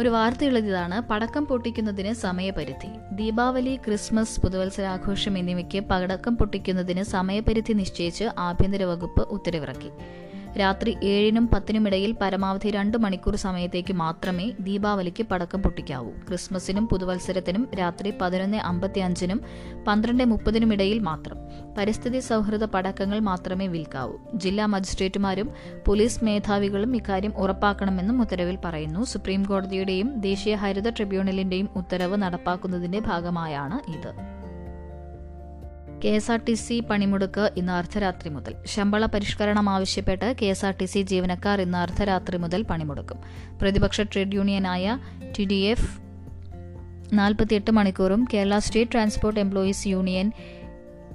ഒരു 0.00 0.08
വാർത്തയുള്ളതാണ് 0.08 1.00
പടക്കം 1.00 1.44
പൊട്ടിക്കുന്നതിന് 1.44 2.12
സമയപരിധി. 2.12 2.90
ദീപാവലി 3.12 3.76
ക്രിസ്മസ് 3.76 4.40
പുതുവത്സരാഘോഷം 4.40 5.38
എന്നിവയ്ക്ക് 5.38 5.80
പടക്കം 5.80 6.36
പൊട്ടിക്കുന്നതിന് 6.36 7.02
സമയപരിധി 7.02 7.72
നിശ്ചയിച്ച് 7.72 8.24
ആഭ്യന്തര 8.38 8.84
വകുപ്പ് 8.84 9.28
ഉത്തരവിറക്കി. 9.28 9.92
രാത്രി 10.58 10.96
ഏഴിനും 11.04 11.48
പത്തിനുമിടയിൽ 11.48 12.16
പരമാവധി 12.20 12.70
രണ്ട് 12.70 12.98
മണിക്കൂർ 12.98 13.36
സമയത്തേക്ക് 13.36 13.92
മാത്രമേ 13.92 14.52
ദീപാവലിക്ക് 14.60 15.22
പടക്കം 15.22 15.62
പൊട്ടിക്കാവൂ. 15.62 16.10
ക്രിസ്മസിനും 16.28 16.88
പുതുവത്സരത്തിനും 16.88 17.68
രാത്രി 17.78 18.12
പതിനൊന്ന് 18.20 18.56
അമ്പത്തി 18.56 18.98
അഞ്ചിനും 18.98 19.40
പന്ത്രണ്ട് 19.88 20.24
മുപ്പതിനുമിടയിൽ 20.24 20.98
മാത്രം. 20.98 21.38
പരിസ്ഥിതി 21.78 22.18
സൗഹൃദ 22.18 22.64
പടക്കങ്ങൾ 22.64 23.20
മാത്രമേ 23.20 23.66
വിൽക്കാവൂ. 23.66 24.16
ജില്ലാ 24.34 24.66
മജിസ്ട്രേറ്റുമാരും 24.66 25.50
പോലീസ് 25.86 26.24
മേധാവികളും 26.24 26.96
ഇക്കാര്യം 26.96 27.34
ഉറപ്പാക്കണമെന്നും 27.36 28.20
ഉത്തരവിൽ 28.20 28.58
പറയുന്നു. 28.64 29.04
സുപ്രീം 29.04 29.44
കോടതിയുടെയും 29.44 30.20
ദേശീയ 30.20 30.54
ഹരിത 30.54 30.90
ട്രിബ്യൂണലിന്റെയും 30.90 31.68
ഉത്തരവ് 31.76 32.16
നടപ്പാക്കുന്നതിന്റെ 32.16 32.98
ഭാഗമായാണ് 33.00 33.90
ഇത്. 33.90 34.35
K 36.04 36.08
S 36.08 36.30
R 36.32 36.40
T 36.48 36.52
C 36.52 36.80
പണിമുടക്ക് 36.80 37.50
ഇന്ന് 37.56 37.72
അർദ്ധരാത്രി 37.72 38.28
മുതൽ. 38.28 38.54
ശമ്പള 38.66 39.06
പരിഷ്കരണം 39.06 39.70
ആവശ്യപ്പെട്ട് 39.70 40.34
K 40.42 40.46
S 40.46 40.66
R 40.66 40.74
T 40.80 40.84
C 40.84 41.00
ജീവനക്കാർ 41.00 41.60
ഇന്ന് 41.60 41.78
അർദ്ധരാത്രി 41.78 42.36
മുതൽ 42.36 42.62
പണിമുടക്കും. 42.62 43.18
പ്രതിപക്ഷ 43.62 44.00
ട്രേഡ് 44.00 44.34
യൂണിയനായ 44.34 44.98
ടി 45.38 45.44
ഡി 45.44 45.54
എഫ് 45.54 46.00
നാൽപ്പത്തിയെട്ട് 47.12 47.70
മണിക്കൂറും 47.70 48.28
Kerala 48.34 48.58
state 48.58 48.92
transport 48.92 49.40
employees 49.40 49.88
union 49.88 50.32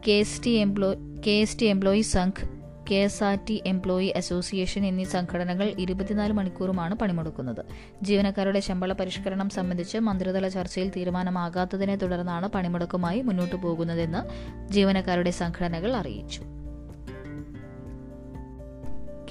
K 0.07 0.11
S 0.11 0.41
T 0.45 0.49
employ 0.49 0.93
K 1.27 1.31
S 1.31 1.59
T 1.59 1.65
employees 1.65 2.13
Sangh 2.13 2.60
K 2.91 2.95
S 2.95 3.23
R 3.23 3.39
T 3.49 3.63
employee 3.65 4.07
association 4.09 4.85
എന്നീ 4.85 5.03
സംഘടനകൾ 5.03 5.67
ഇരുപത്തിനാല് 5.79 6.33
മണിക്കൂറുമാണ് 6.33 6.95
പണിമുടക്കുന്നത്. 6.95 7.61
ജീവനക്കാരുടെ 8.03 8.59
ശമ്പള 8.59 8.93
പരിഷ്കരണം 8.93 9.49
സംബന്ധിച്ച് 9.49 9.97
മന്ത്രിതല 9.97 10.47
ചർച്ചയിൽ 10.47 10.89
തീരുമാനമാകാത്തതിനെ 10.89 11.95
തുടർന്നാണ് 11.95 12.47
പണിമുടക്കുമായി 12.47 13.21
മുന്നോട്ടു 13.21 13.55
പോകുന്നതെന്ന് 13.55 14.23
ജീവനക്കാരുടെ 14.71 15.31
സംഘടനകൾ 15.31 15.95
അറിയിച്ചു. 15.95 16.60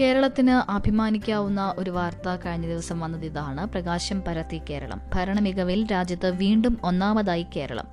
കേരളത്തിന് 0.00 0.71
അഭിമാനിക്കാവുന്ന 0.71 1.75
ഒരു 1.78 1.90
വാർത്ത 1.90 2.28
കഴിഞ്ഞ 2.47 2.66
ദിവസം 2.66 3.00
വന്നത് 3.00 3.25
ഇതാണ്. 3.25 3.66
പ്രകാശം 3.66 4.23
പരത്തി 4.28 4.61
കേരളം. 4.71 5.00
ഭരണമികവിൽ 5.14 5.87
രാജ്യത്ത് 5.92 6.30
വീണ്ടും 6.30 6.78
ഒന്നാമതായി 6.85 7.47
കേരളം. 7.57 7.85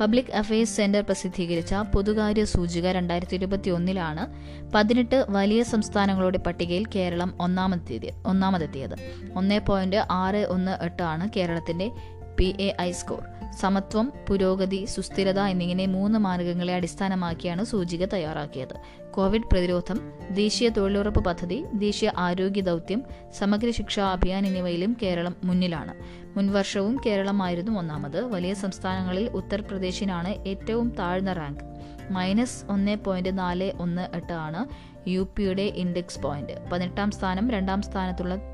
പബ്ലിക് 0.00 0.32
അഫയേഴ്സ് 0.32 0.76
സെന്റർ 0.76 1.02
പ്രസിദ്ധീകരിച്ച 1.02 1.74
പൊതുകാര്യ 1.74 2.44
സൂചിക 2.44 2.88
രണ്ടായിരത്തി 2.88 3.34
ഇരുപത്തി 3.34 3.70
ഒന്നിലാണ് 3.70 4.26
പതിനെട്ട് 4.72 5.26
വലിയ 5.28 5.62
സംസ്ഥാനങ്ങളുടെ 5.62 6.38
പട്ടികയിൽ 6.38 6.86
കേരളം 6.94 7.34
ഒന്നാമതെത്തിയത് 7.40 8.14
ഒന്നാമതെത്തിയത്. 8.26 8.96
ഒന്നേ 9.36 9.58
പോയിന്റ് 9.58 9.96
ആറ് 10.10 10.36
ഒന്ന് 10.36 10.84
എട്ടാണ് 10.84 11.30
കേരളത്തിന്റെ 11.36 11.90
പി 12.38 12.44
എ 12.44 12.76
ഐ 12.80 12.92
സ്കോർ. 12.92 13.22
സമത്വം 13.60 14.12
പുരോഗതി 14.28 14.84
സുസ്ഥിരത 14.84 15.40
എന്നിങ്ങനെ 15.40 15.86
മൂന്ന് 15.86 16.18
മാർഗങ്ങളെ 16.18 16.74
അടിസ്ഥാനമാക്കിയാണ് 16.74 17.64
സൂചിക 17.64 18.04
തയ്യാറാക്കിയത്. 18.04 18.74
കോവിഡ് 19.10 19.48
പ്രതിരോധം 19.52 20.12
ദേശീയ 20.30 20.68
തൊഴിലുറപ്പ് 20.68 21.24
പദ്ധതി 21.24 21.64
ദേശീയ 21.74 22.10
ആരോഗ്യ 22.18 22.60
ദൗത്യം 22.60 23.02
സമഗ്ര 23.38 23.70
ശിക്ഷാ 23.70 24.12
അഭിയാൻ 24.12 24.46
എന്നിവയിലും 24.46 24.96
കേരളം 25.02 25.36
മുന്നിലാണ്. 25.44 25.94
മുൻവർഷവും 26.36 27.00
കേരളമായിരുന്നു 27.06 27.78
ഒന്നാമത്. 27.78 28.20
വലിയ 28.22 28.54
സംസ്ഥാനങ്ങളിൽ 28.54 29.30
ഉത്തർപ്രദേശിനാണ് 29.30 30.28
ഏറ്റവും 30.28 30.90
താഴ്ന്ന 30.98 31.32
റാങ്ക്. 31.32 31.64
മൈനസ് 32.12 32.64
ഒന്ന് 32.70 32.96
പോയിന്റ് 32.96 33.38
നാല് 33.38 33.72
ഒന്ന് 33.80 34.16
എട്ട് 34.16 34.32
ആണ് 34.32 34.66
യു 35.08 35.28
പിയുടെ 35.36 35.62
ഇൻഡെക്സ് 35.62 36.20
പോയിന്റ്. 36.20 36.52
പതിനെട്ടാം 36.72 37.10
സ്ഥാനം 37.10 37.50
രണ്ടാം 37.50 37.82
സ്ഥാനത്തുള്ള 37.82 38.53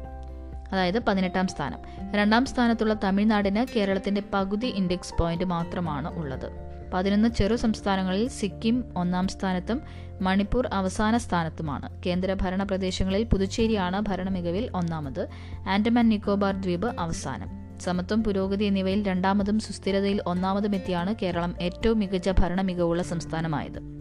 അതായത് 0.73 0.99
പതിനെട്ടാം 0.99 1.47
സ്ഥാനം. 1.47 1.79
രണ്ടാം 2.13 2.45
സ്ഥാനത്തുള്ള 2.45 2.97
തമിഴ്നാടിന് 3.05 3.67
കേരളത്തിന്റെ 3.77 4.23
പകുതി 4.35 4.67
ഇൻഡെക്സ് 4.67 5.15
പോയിന്റ് 5.21 5.45
മാത്രമാണ് 5.45 6.19
ഉള്ളത്. 6.19 6.71
പതിനൊന്ന് 6.95 7.29
ചെറു 7.29 7.57
സംസ്ഥാനങ്ങളിൽ 7.57 8.29
സിക്കിം 8.29 8.85
ഒന്നാം 8.97 9.29
സ്ഥാനത്തും 9.29 9.83
മണിപ്പൂർ 10.21 10.67
അവസാന 10.73 11.17
സ്ഥാനത്തുമാണ്. 11.17 12.03
കേന്ദ്ര 12.07 12.37
ഭരണ 12.43 12.63
പ്രദേശങ്ങളിൽ 12.63 13.25
പുതുച്ചേരിയാണ് 13.25 14.01
ഭരണമികവിൽ 14.01 14.71
ഒന്നാമത്. 14.75 15.29
ആൻഡമാൻ 15.69 16.09
നിക്കോബാർ 16.09 16.55
ദ്വീപ് 16.55 16.87
അവസാനം. 16.87 17.81
സമത്വം 17.81 18.25
പുരോഗതി 18.25 18.65
എന്നിവയിൽ 18.65 19.07
രണ്ടാമതും 19.07 19.59
സുസ്ഥിരതയിൽ 19.59 20.23
ഒന്നാമതും 20.27 20.75
എത്തിയാണ് 20.75 21.15
കേരളം 21.23 21.55
ഏറ്റവും 21.61 21.99
മികച്ച 21.99 22.31
ഭരണമികവുള്ള 22.39 23.03
സംസ്ഥാനമായത്. 23.03 24.00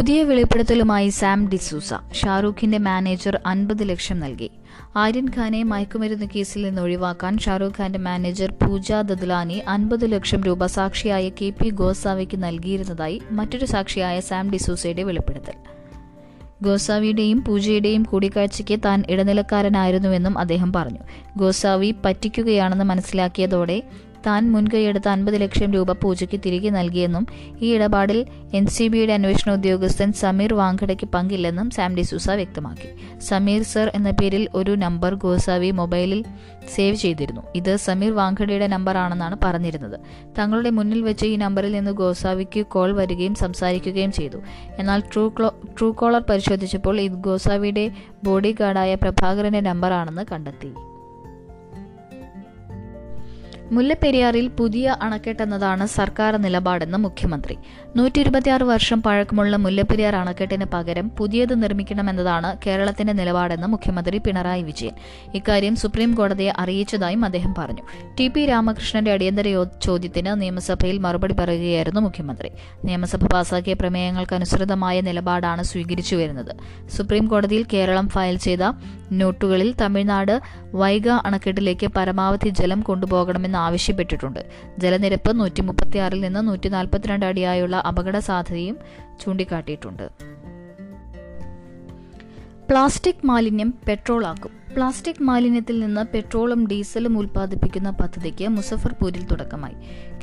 പുതിയ 0.00 0.22
വെളിപ്പെടുത്തലുമായി 0.22 1.08
സാം 1.08 1.48
ഡിസൂസ. 1.48 1.94
ഷാറൂഖിന്റെ 2.12 2.78
മാനേജർ 2.78 3.40
അൻപത് 3.46 3.88
ലക്ഷം 3.88 4.20
നൽകി. 4.20 4.50
ആര്യൻ 4.96 5.28
ഖാനെ 5.36 5.62
മയക്കുമരുന്ന് 5.62 6.26
കേസിൽ 6.36 6.62
നിന്ന് 6.62 6.82
ഒഴിവാക്കാൻ 6.82 7.38
ഷാറൂഖ് 7.38 7.72
ഖാന്റെ 7.80 7.98
മാനേജർ 7.98 8.50
പൂജ 8.50 8.92
ദദ്ലാനി 8.92 9.62
അൻപത് 9.68 10.12
ലക്ഷം 10.12 10.42
രൂപ 10.42 10.66
സാക്ഷിയായ 10.66 11.28
കെ 11.28 11.50
പി 11.50 11.68
ഗോസാവയ്ക്ക് 11.70 12.42
നൽകിയിരുന്നതായി 12.42 13.22
മറ്റൊരു 13.30 13.66
സാക്ഷിയായ 13.66 14.20
സാം 14.20 14.50
ഡിസൂസയുടെ 14.50 15.02
വെളിപ്പെടുത്തൽ. 15.02 15.52
ഗോസാവിയുടെയും 16.62 17.44
പൂജയുടെയും 17.44 18.02
കൂടിക്കാഴ്ചയ്ക്ക് 18.02 18.80
താൻ 18.84 19.02
ഇടനിലക്കാരനായിരുന്നുവെന്നും 19.10 20.38
അദ്ദേഹം 20.38 20.72
പറഞ്ഞു. 20.72 20.98
ഗോസാവി 21.36 21.94
പറ്റിക്കുകയാണെന്ന് 22.04 22.84
മനസ്സിലാക്കിയതോടെ 22.84 23.82
താൻ 24.26 24.52
മുൻകൈയെടുത്ത 24.52 25.08
അൻപത് 25.08 25.40
ലക്ഷം 25.40 25.72
രൂപ 25.72 25.92
പൂജയ്ക്ക് 25.92 26.40
തിരികെ 26.46 26.70
നൽകിയെന്നും 26.70 27.26
ഈ 27.62 27.74
ഇടപാടിൽ 27.74 28.26
എൻ 28.54 28.66
സി 28.66 28.88
ബിയുടെ 28.88 29.12
അന്വേഷണ 29.12 29.52
ഉദ്യോഗസ്ഥൻ 29.52 30.12
സമീർ 30.12 30.54
വാങ്കടയ്ക്ക് 30.54 31.08
പങ്കില്ലെന്നും 31.08 31.70
സാം 31.70 31.96
ഡിസൂസ 31.96 32.30
വ്യക്തമാക്കി. 32.30 33.20
സമീർ 33.20 33.62
സർ 33.62 33.92
എന്ന 33.94 34.10
പേരിൽ 34.10 34.48
ഒരു 34.54 34.70
നമ്പർ 34.70 35.14
ഗോസാവി 35.14 35.70
മൊബൈലിൽ 35.70 36.24
സേവ് 36.74 36.96
ചെയ്തിരുന്നു. 36.96 37.40
ഇത് 37.54 37.76
സമീർ 37.76 38.12
വാങ്കടയുടെ 38.12 38.66
നമ്പർ 38.66 38.96
ആണെന്നാണ് 38.96 39.36
പറഞ്ഞിരുന്നത്. 39.44 40.00
തങ്ങളുടെ 40.38 40.70
മുന്നിൽ 40.70 41.02
വെച്ച് 41.02 41.26
ഈ 41.26 41.36
നമ്പറിൽ 41.36 41.72
നിന്ന് 41.72 41.90
ഗോസാവിക്ക് 41.90 42.66
കോൾ 42.66 42.92
വരികയും 42.92 43.34
സംസാരിക്കുകയും 43.34 44.12
ചെയ്തു. 44.12 44.36
എന്നാൽ 44.78 45.02
ട്രൂ 45.14 45.28
ട്രൂ 45.64 45.92
കോളർ 45.92 46.24
പരിശോധിച്ചപ്പോൾ 46.30 47.00
ഇത് 47.00 47.12
ഗോസാവിയുടെ 47.12 47.90
ബോഡി 48.24 48.52
ഗാർഡായ 48.60 48.94
പ്രഭാകരന്റെ 48.94 49.60
നമ്പറാണെന്ന് 49.60 50.24
കണ്ടെത്തി. 50.32 50.89
മുല്ലപ്പെരിയാറിൽ 53.72 54.48
പുതിയ 54.48 54.96
അണക്കെട്ടെന്നതാണ് 55.02 55.86
സർക്കാർ 55.86 56.36
നിലപാടെന്ന് 56.36 56.98
മുഖ്യമന്ത്രി. 56.98 57.56
നൂറ്റി 57.96 58.20
ഇരുപത്തിയാറ് 58.20 58.62
വർഷം 58.62 59.02
പഴക്കമുള്ള 59.02 59.56
മുല്ലപ്പെരിയാർ 59.56 60.16
അണക്കെട്ടിന് 60.16 60.64
പകരം 60.64 61.10
പുതിയത് 61.18 61.62
നിർമ്മിക്കണമെന്നതാണ് 61.62 62.58
കേരളത്തിന്റെ 62.66 63.12
നിലപാടെന്ന് 63.12 63.66
മുഖ്യമന്ത്രി 63.66 64.18
പിണറായി 64.18 64.62
വിജയൻ. 64.62 64.94
ഇക്കാര്യം 65.34 65.76
സുപ്രീം 65.76 66.14
കോടതിയെ 66.14 66.52
അറിയിച്ചതായും 66.58 67.24
അദ്ദേഹം 67.24 67.54
പറഞ്ഞു. 67.58 67.82
ടി 68.20 68.28
പി 68.28 68.46
രാമകൃഷ്ണന്റെ 68.46 69.12
അടിയന്തര 69.12 69.64
ചോദ്യത്തിന് 69.82 70.42
നിയമസഭയിൽ 70.42 70.98
മറുപടി 70.98 71.34
പറയുകയായിരുന്നു 71.34 72.00
മുഖ്യമന്ത്രി. 72.00 72.50
നിയമസഭ 72.84 73.24
പാസാക്കിയ 73.32 73.74
പ്രമേയങ്ങൾക്കനുസൃതമായ 73.74 75.00
നിലപാടാണ് 75.00 75.62
സ്വീകരിച്ചു 75.62 76.16
വരുന്നത്. 76.16 76.56
സുപ്രീം 76.88 77.26
കോടതിയിൽ 77.26 77.66
കേരളം 77.72 78.08
ഫയൽ 78.08 78.36
ചെയ്ത 78.36 78.72
നോട്ടുകളിൽ 79.12 79.74
തമിഴ്നാട് 79.80 80.40
വൈഗ 80.74 81.08
അണക്കെട്ടിലേക്ക് 81.08 81.86
പരമാവധി 81.86 82.48
ജലം 82.48 82.80
കൊണ്ടുപോകണമെന്ന് 82.80 83.59
ആവശ്യപ്പെട്ടിട്ടുണ്ട്. 83.60 84.40
ജലനിരപ്പ് 84.78 85.40
നൂറ്റി 85.40 85.60
മുപ്പത്തിയാറിൽ 85.60 86.20
നിന്ന് 86.20 86.48
നൂറ്റി 86.48 86.68
നാൽപ്പത്തിരണ്ട് 86.68 87.26
അടിയായുള്ള 87.26 87.76
അപകട 87.76 88.18
സാധ്യതയും 88.18 88.78
ചൂണ്ടിക്കാട്ടിയിട്ടുണ്ട്. 89.20 90.08
പ്ലാസ്റ്റിക് 92.70 93.26
മാലിന്യം 93.26 93.74
പെട്രോളാക്കും. 93.88 94.50
പ്ലാസ്റ്റിക് 94.74 95.22
മാലിന്യത്തിൽ 95.22 95.80
നിന്ന് 95.80 96.02
പെട്രോളും 96.14 96.66
ഡീസലും 96.66 97.18
ഉൽപ്പാദിപ്പിക്കുന്ന 97.18 97.90
പദ്ധതിക്ക് 97.90 98.48
മുസഫർപൂരിൽ 98.48 99.24
തുടക്കമായി. 99.24 99.74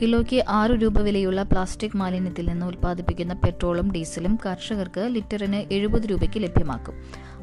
കിലോയ്ക്ക് 0.01 0.43
ആറ് 0.49 0.71
രൂപ 0.71 1.01
വിലയുള്ള 1.01 1.43
പ്ലാസ്റ്റിക് 1.43 1.97
മാലിന്യത്തിൽ 1.97 2.49
നിന്ന് 2.49 2.65
ഉൽപ്പാദിപ്പിക്കുന്ന 2.65 3.33
പെട്രോളും 3.33 3.91
ഡീസലും 3.91 4.39
കർഷകർക്ക് 4.45 5.07
ലിറ്ററിന് 5.11 5.73
എഴുപത് 5.73 6.05
രൂപയ്ക്ക് 6.05 6.43
ലഭ്യമാക്കും. 6.43 6.95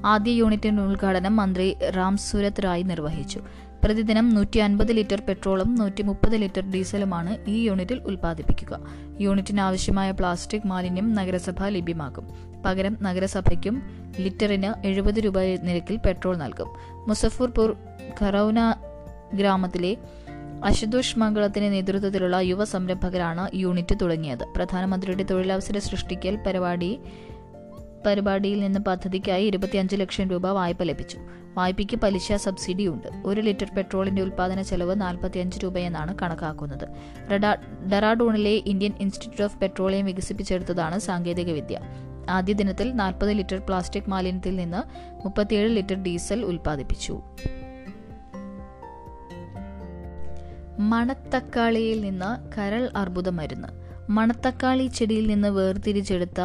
ആദ്യ 0.07 0.33
യൂണിറ്റിന്റെ 0.33 0.83
ഉദ്ഘാടനം 0.83 1.37
മന്ത്രി 1.37 1.77
റാം 1.97 2.17
സൂരത് 2.17 2.65
റായ് 2.65 2.91
നിർവഹിച്ചു. 2.91 3.41
പ്രതിദിനം 3.85 4.29
നൂറ്റി 4.29 4.59
അൻപത് 4.59 4.93
ലിറ്റർ 4.93 5.23
പെട്രോളും 5.29 5.75
നൂറ്റി 5.75 6.03
മുപ്പത് 6.03 6.37
ലിറ്റർ 6.37 6.71
ഡീസലുമാണ് 6.71 7.51
ഈ 7.51 7.63
യൂണിറ്റിൽ 7.63 7.99
ഉൽപ്പാദിപ്പിക്കുക. 7.99 8.81
യൂണിറ്റിന് 9.21 9.61
ആവശ്യമായ 9.61 10.11
പ്ലാസ്റ്റിക് 10.11 10.67
മാലിന്യം 10.67 11.15
നഗരസഭ 11.15 11.65
ലഭ്യമാക്കും. 11.65 12.29
പകരം 12.67 12.97
നഗരസഭയ്ക്കും 13.03 13.83
ലിറ്ററിന് 14.19 14.87
എഴുപത് 14.87 15.15
രൂപ 15.15 15.41
നിരക്കിൽ 15.41 15.97
പെട്രോൾ 15.97 16.37
നൽകും. 16.37 16.69
മുസഫർപൂർ 17.09 17.77
ഖറൌന 18.21 18.75
ഗ്രാമത്തിലെ 19.35 19.97
അശുതോഷ് 20.65 21.19
മംഗളത്തിന്റെ 21.19 21.69
നേതൃത്വത്തിലുള്ള 21.69 22.37
യുവ 22.37 22.65
സംരംഭകരാണ് 22.65 23.51
യൂണിറ്റ് 23.55 23.97
തുടങ്ങിയത്. 24.03 24.45
പ്രധാനമന്ത്രിയുടെ 24.57 25.23
തൊഴിലവസര 25.23 25.79
സൃഷ്ടിക്കൽ 25.79 26.39
പരിപാടി 26.47 26.99
പരിപാടിയിൽ 28.07 28.61
നിന്ന് 28.61 28.79
പദ്ധതിക്കായി 28.79 29.47
ഇരുപത്തിയഞ്ച് 29.47 29.97
ലക്ഷം 29.97 30.31
രൂപ 30.31 30.47
വായ്പ 30.47 30.83
ലഭിച്ചു. 30.83 31.19
വായ്പയ്ക്ക് 31.55 31.97
പലിശ 31.97 32.33
സബ്സിഡിയുണ്ട്. 32.33 33.09
ഒരു 33.25 33.41
ലിറ്റർ 33.41 33.75
പെട്രോളിന്റെ 33.77 34.23
ഉൽപ്പാദന 34.23 34.63
ചെലവ് 34.63 35.01
നാൽപ്പത്തിയഞ്ച് 35.01 35.59
രൂപയെന്നാണ് 35.65 36.17
കണക്കാക്കുന്നത്. 36.23 36.89
ഡെറാഡൂണിലെ 37.93 38.51
ഇന്ത്യൻ 38.51 38.93
ഇൻസ്റ്റിറ്റ്യൂട്ട് 39.01 39.43
ഓഫ് 39.43 39.61
പെട്രോളിയം 39.61 40.07
വികസിപ്പിച്ചെടുത്തതാണ് 40.07 40.99
സാങ്കേതികവിദ്യ. 40.99 41.81
ആദ്യ 42.31 42.53
ദിനത്തിൽ 42.53 42.93
നാൽപ്പത് 42.93 43.31
ലിറ്റർ 43.31 43.59
പ്ലാസ്റ്റിക് 43.59 44.09
മാലിന്യത്തിൽ 44.09 44.57
നിന്ന് 44.57 44.83
മുപ്പത്തിയേഴ് 45.25 45.71
ലിറ്റർ 45.77 46.03
ഡീസൽ 46.03 46.45
ഉൽപ്പാദിപ്പിച്ചു 46.45 47.23
മണത്തക്കാളിയിൽ 50.79 52.01
നിന്ന് 52.01 52.31
കരൾ 52.59 52.91
അർബുദ 52.97 53.29
മരുന്ന്. 53.29 53.69
മണത്തക്കാളി 54.11 54.87
ചെടിയിൽ 54.87 55.27
നിന്ന് 55.27 55.49
വേർതിരിച്ചെടുത്ത 55.49 56.41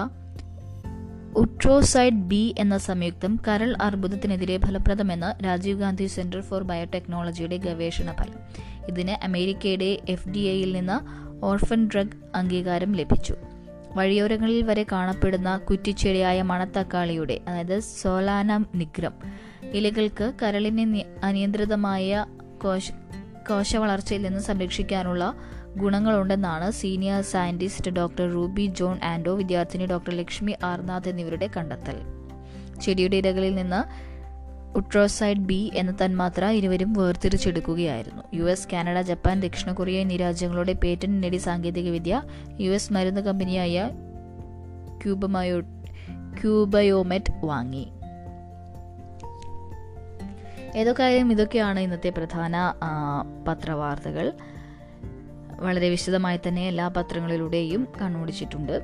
ഉട്രോസൈഡ് 1.36 2.13
ബി 2.13 2.56
എന്ന 2.60 2.78
സംയുക്തം 2.78 3.39
കരൾ 3.48 3.76
അർബുദത്തിനെതിരെ 3.82 4.58
ഫലപ്രദമെന്ന് 4.58 5.46
രാജീവ് 5.46 5.80
ഗാന്ധി 5.80 6.06
സെന്റർ 6.06 6.42
ഫോർ 6.42 6.63
ബയോടെക്നോളജിയുടെ 6.63 7.58
ഗവേഷണ 7.58 8.12
ഫലം. 8.12 8.39
ഇതിന് 8.88 9.24
അമേരിക്കയുടെ 9.24 10.00
എഫ് 10.10 10.30
ഡി 10.30 10.39
എയിൽ 10.39 10.74
നിന്ന് 10.74 10.98
ഓർഫൻ 11.46 11.88
ഡ്രഗ് 11.88 12.18
അംഗീകാരം 12.36 12.94
ലഭിച്ചു. 12.94 13.36
വഴിയോരങ്ങളിൽ 13.96 14.63
വരെ 14.63 14.86
കാണപ്പെടുന്ന 14.92 15.58
കുറ്റിച്ചെടിയായ 15.58 16.42
മണത്തക്കാളിയുടെ 16.42 17.39
അതായത് 17.48 17.80
സോലാന 17.80 18.58
നിഗ്രം 18.76 19.13
ഇലകൾക്ക് 19.72 20.34
കരളിനെ 20.42 21.06
അനിയന്ത്രിതമായ 21.24 22.26
കോശ 22.63 22.92
കോശവളർച്ചയിൽ 23.50 24.22
നിന്ന് 24.22 24.39
സംരക്ഷിക്കാനുള്ള 24.39 25.36
ഗുണങ്ങളുണ്ടെന്നാണ് 25.77 26.71
senior 26.71 27.21
scientist 27.21 27.91
doctor 27.91 28.34
Ruby 28.34 28.65
John 28.65 28.99
ആൻഡോ 29.03 29.36
വിദ്യാർത്ഥിനി 29.36 29.86
ഡോക്ടർ 29.86 30.13
ലക്ഷ്മി 30.13 30.55
ആർനാഥ് 30.63 31.10
എന്നിവരുടെ 31.10 31.49
കണ്ടെത്തൽ. 31.58 31.97
ചെടിയുടെ 32.82 33.17
ഇരകളിൽ 33.17 33.55
നിന്ന് 33.55 34.10
ഉട്രോസൈഡ് 34.77 35.39
ബി 35.39 35.71
എന്ന 35.75 35.97
തന്മാത്ര 36.05 36.45
ഇരുവരും 36.45 36.93
വേർതിരിച്ചെടുക്കുകയായിരുന്നു. 36.93 38.23
യു 38.34 38.43
എസ് 38.43 38.67
കാനഡ 38.73 39.01
ജപ്പാൻ 39.01 39.39
ദക്ഷിണ 39.39 39.71
കൊറിയ 39.71 39.99
എന്നീ 39.99 40.17
രാജ്യങ്ങളുടെ 40.17 40.73
പേറ്റന്റ് 40.73 41.23
നേടി 41.23 41.38
സാങ്കേതികവിദ്യ 41.38 42.21
യു 42.60 42.71
എസ് 42.71 42.93
മരുന്ന് 42.93 43.21
കമ്പനിയായ 43.21 43.89
ക്യൂബമയോ 45.03 45.60
ക്യൂബയോമെറ്റ് 46.41 47.45
വാങ്ങി. 47.45 47.91
ഏതൊക്കെയായാലും 50.75 51.32
ഇതൊക്കെയാണ് 51.32 51.79
ഇന്നത്തെ 51.79 52.10
പ്രധാന 52.10 52.73
പത്രവാർത്തകൾ. 53.47 54.34
വളരെ 55.60 55.89
വിശദമായി 55.89 56.39
തന്നെ 56.48 56.67
എല്ലാ 56.67 56.88
പത്രങ്ങളിലൂടെയും 56.88 57.88
കണ്ണോടിച്ചിട്ടുണ്ട്. 58.02 58.82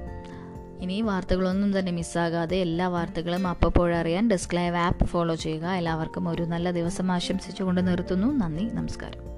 ഇനി 0.80 1.02
വാർത്തകളൊന്നും 1.02 1.80
തന്നെ 1.80 1.92
മിസ്സാകാതെ 1.92 2.58
എല്ലാ 2.58 2.88
വാർത്തകളും 2.88 3.48
അപ്പോഴറിയാൻ 3.48 4.30
ഡെസ്ക് 4.30 4.56
ലൈവ് 4.56 4.76
ആപ്പ് 4.76 5.06
ഫോളോ 5.06 5.36
ചെയ്യുക. 5.36 5.66
എല്ലാവർക്കും 5.66 6.30
ഒരു 6.30 6.44
നല്ല 6.44 6.72
ദിവസം 6.72 7.12
ആശംസിച്ചുകൊണ്ട് 7.12 7.88
നിർത്തുന്നു. 7.88 8.28
നന്ദി 8.28 8.64
നമസ്കാരം. 8.64 9.35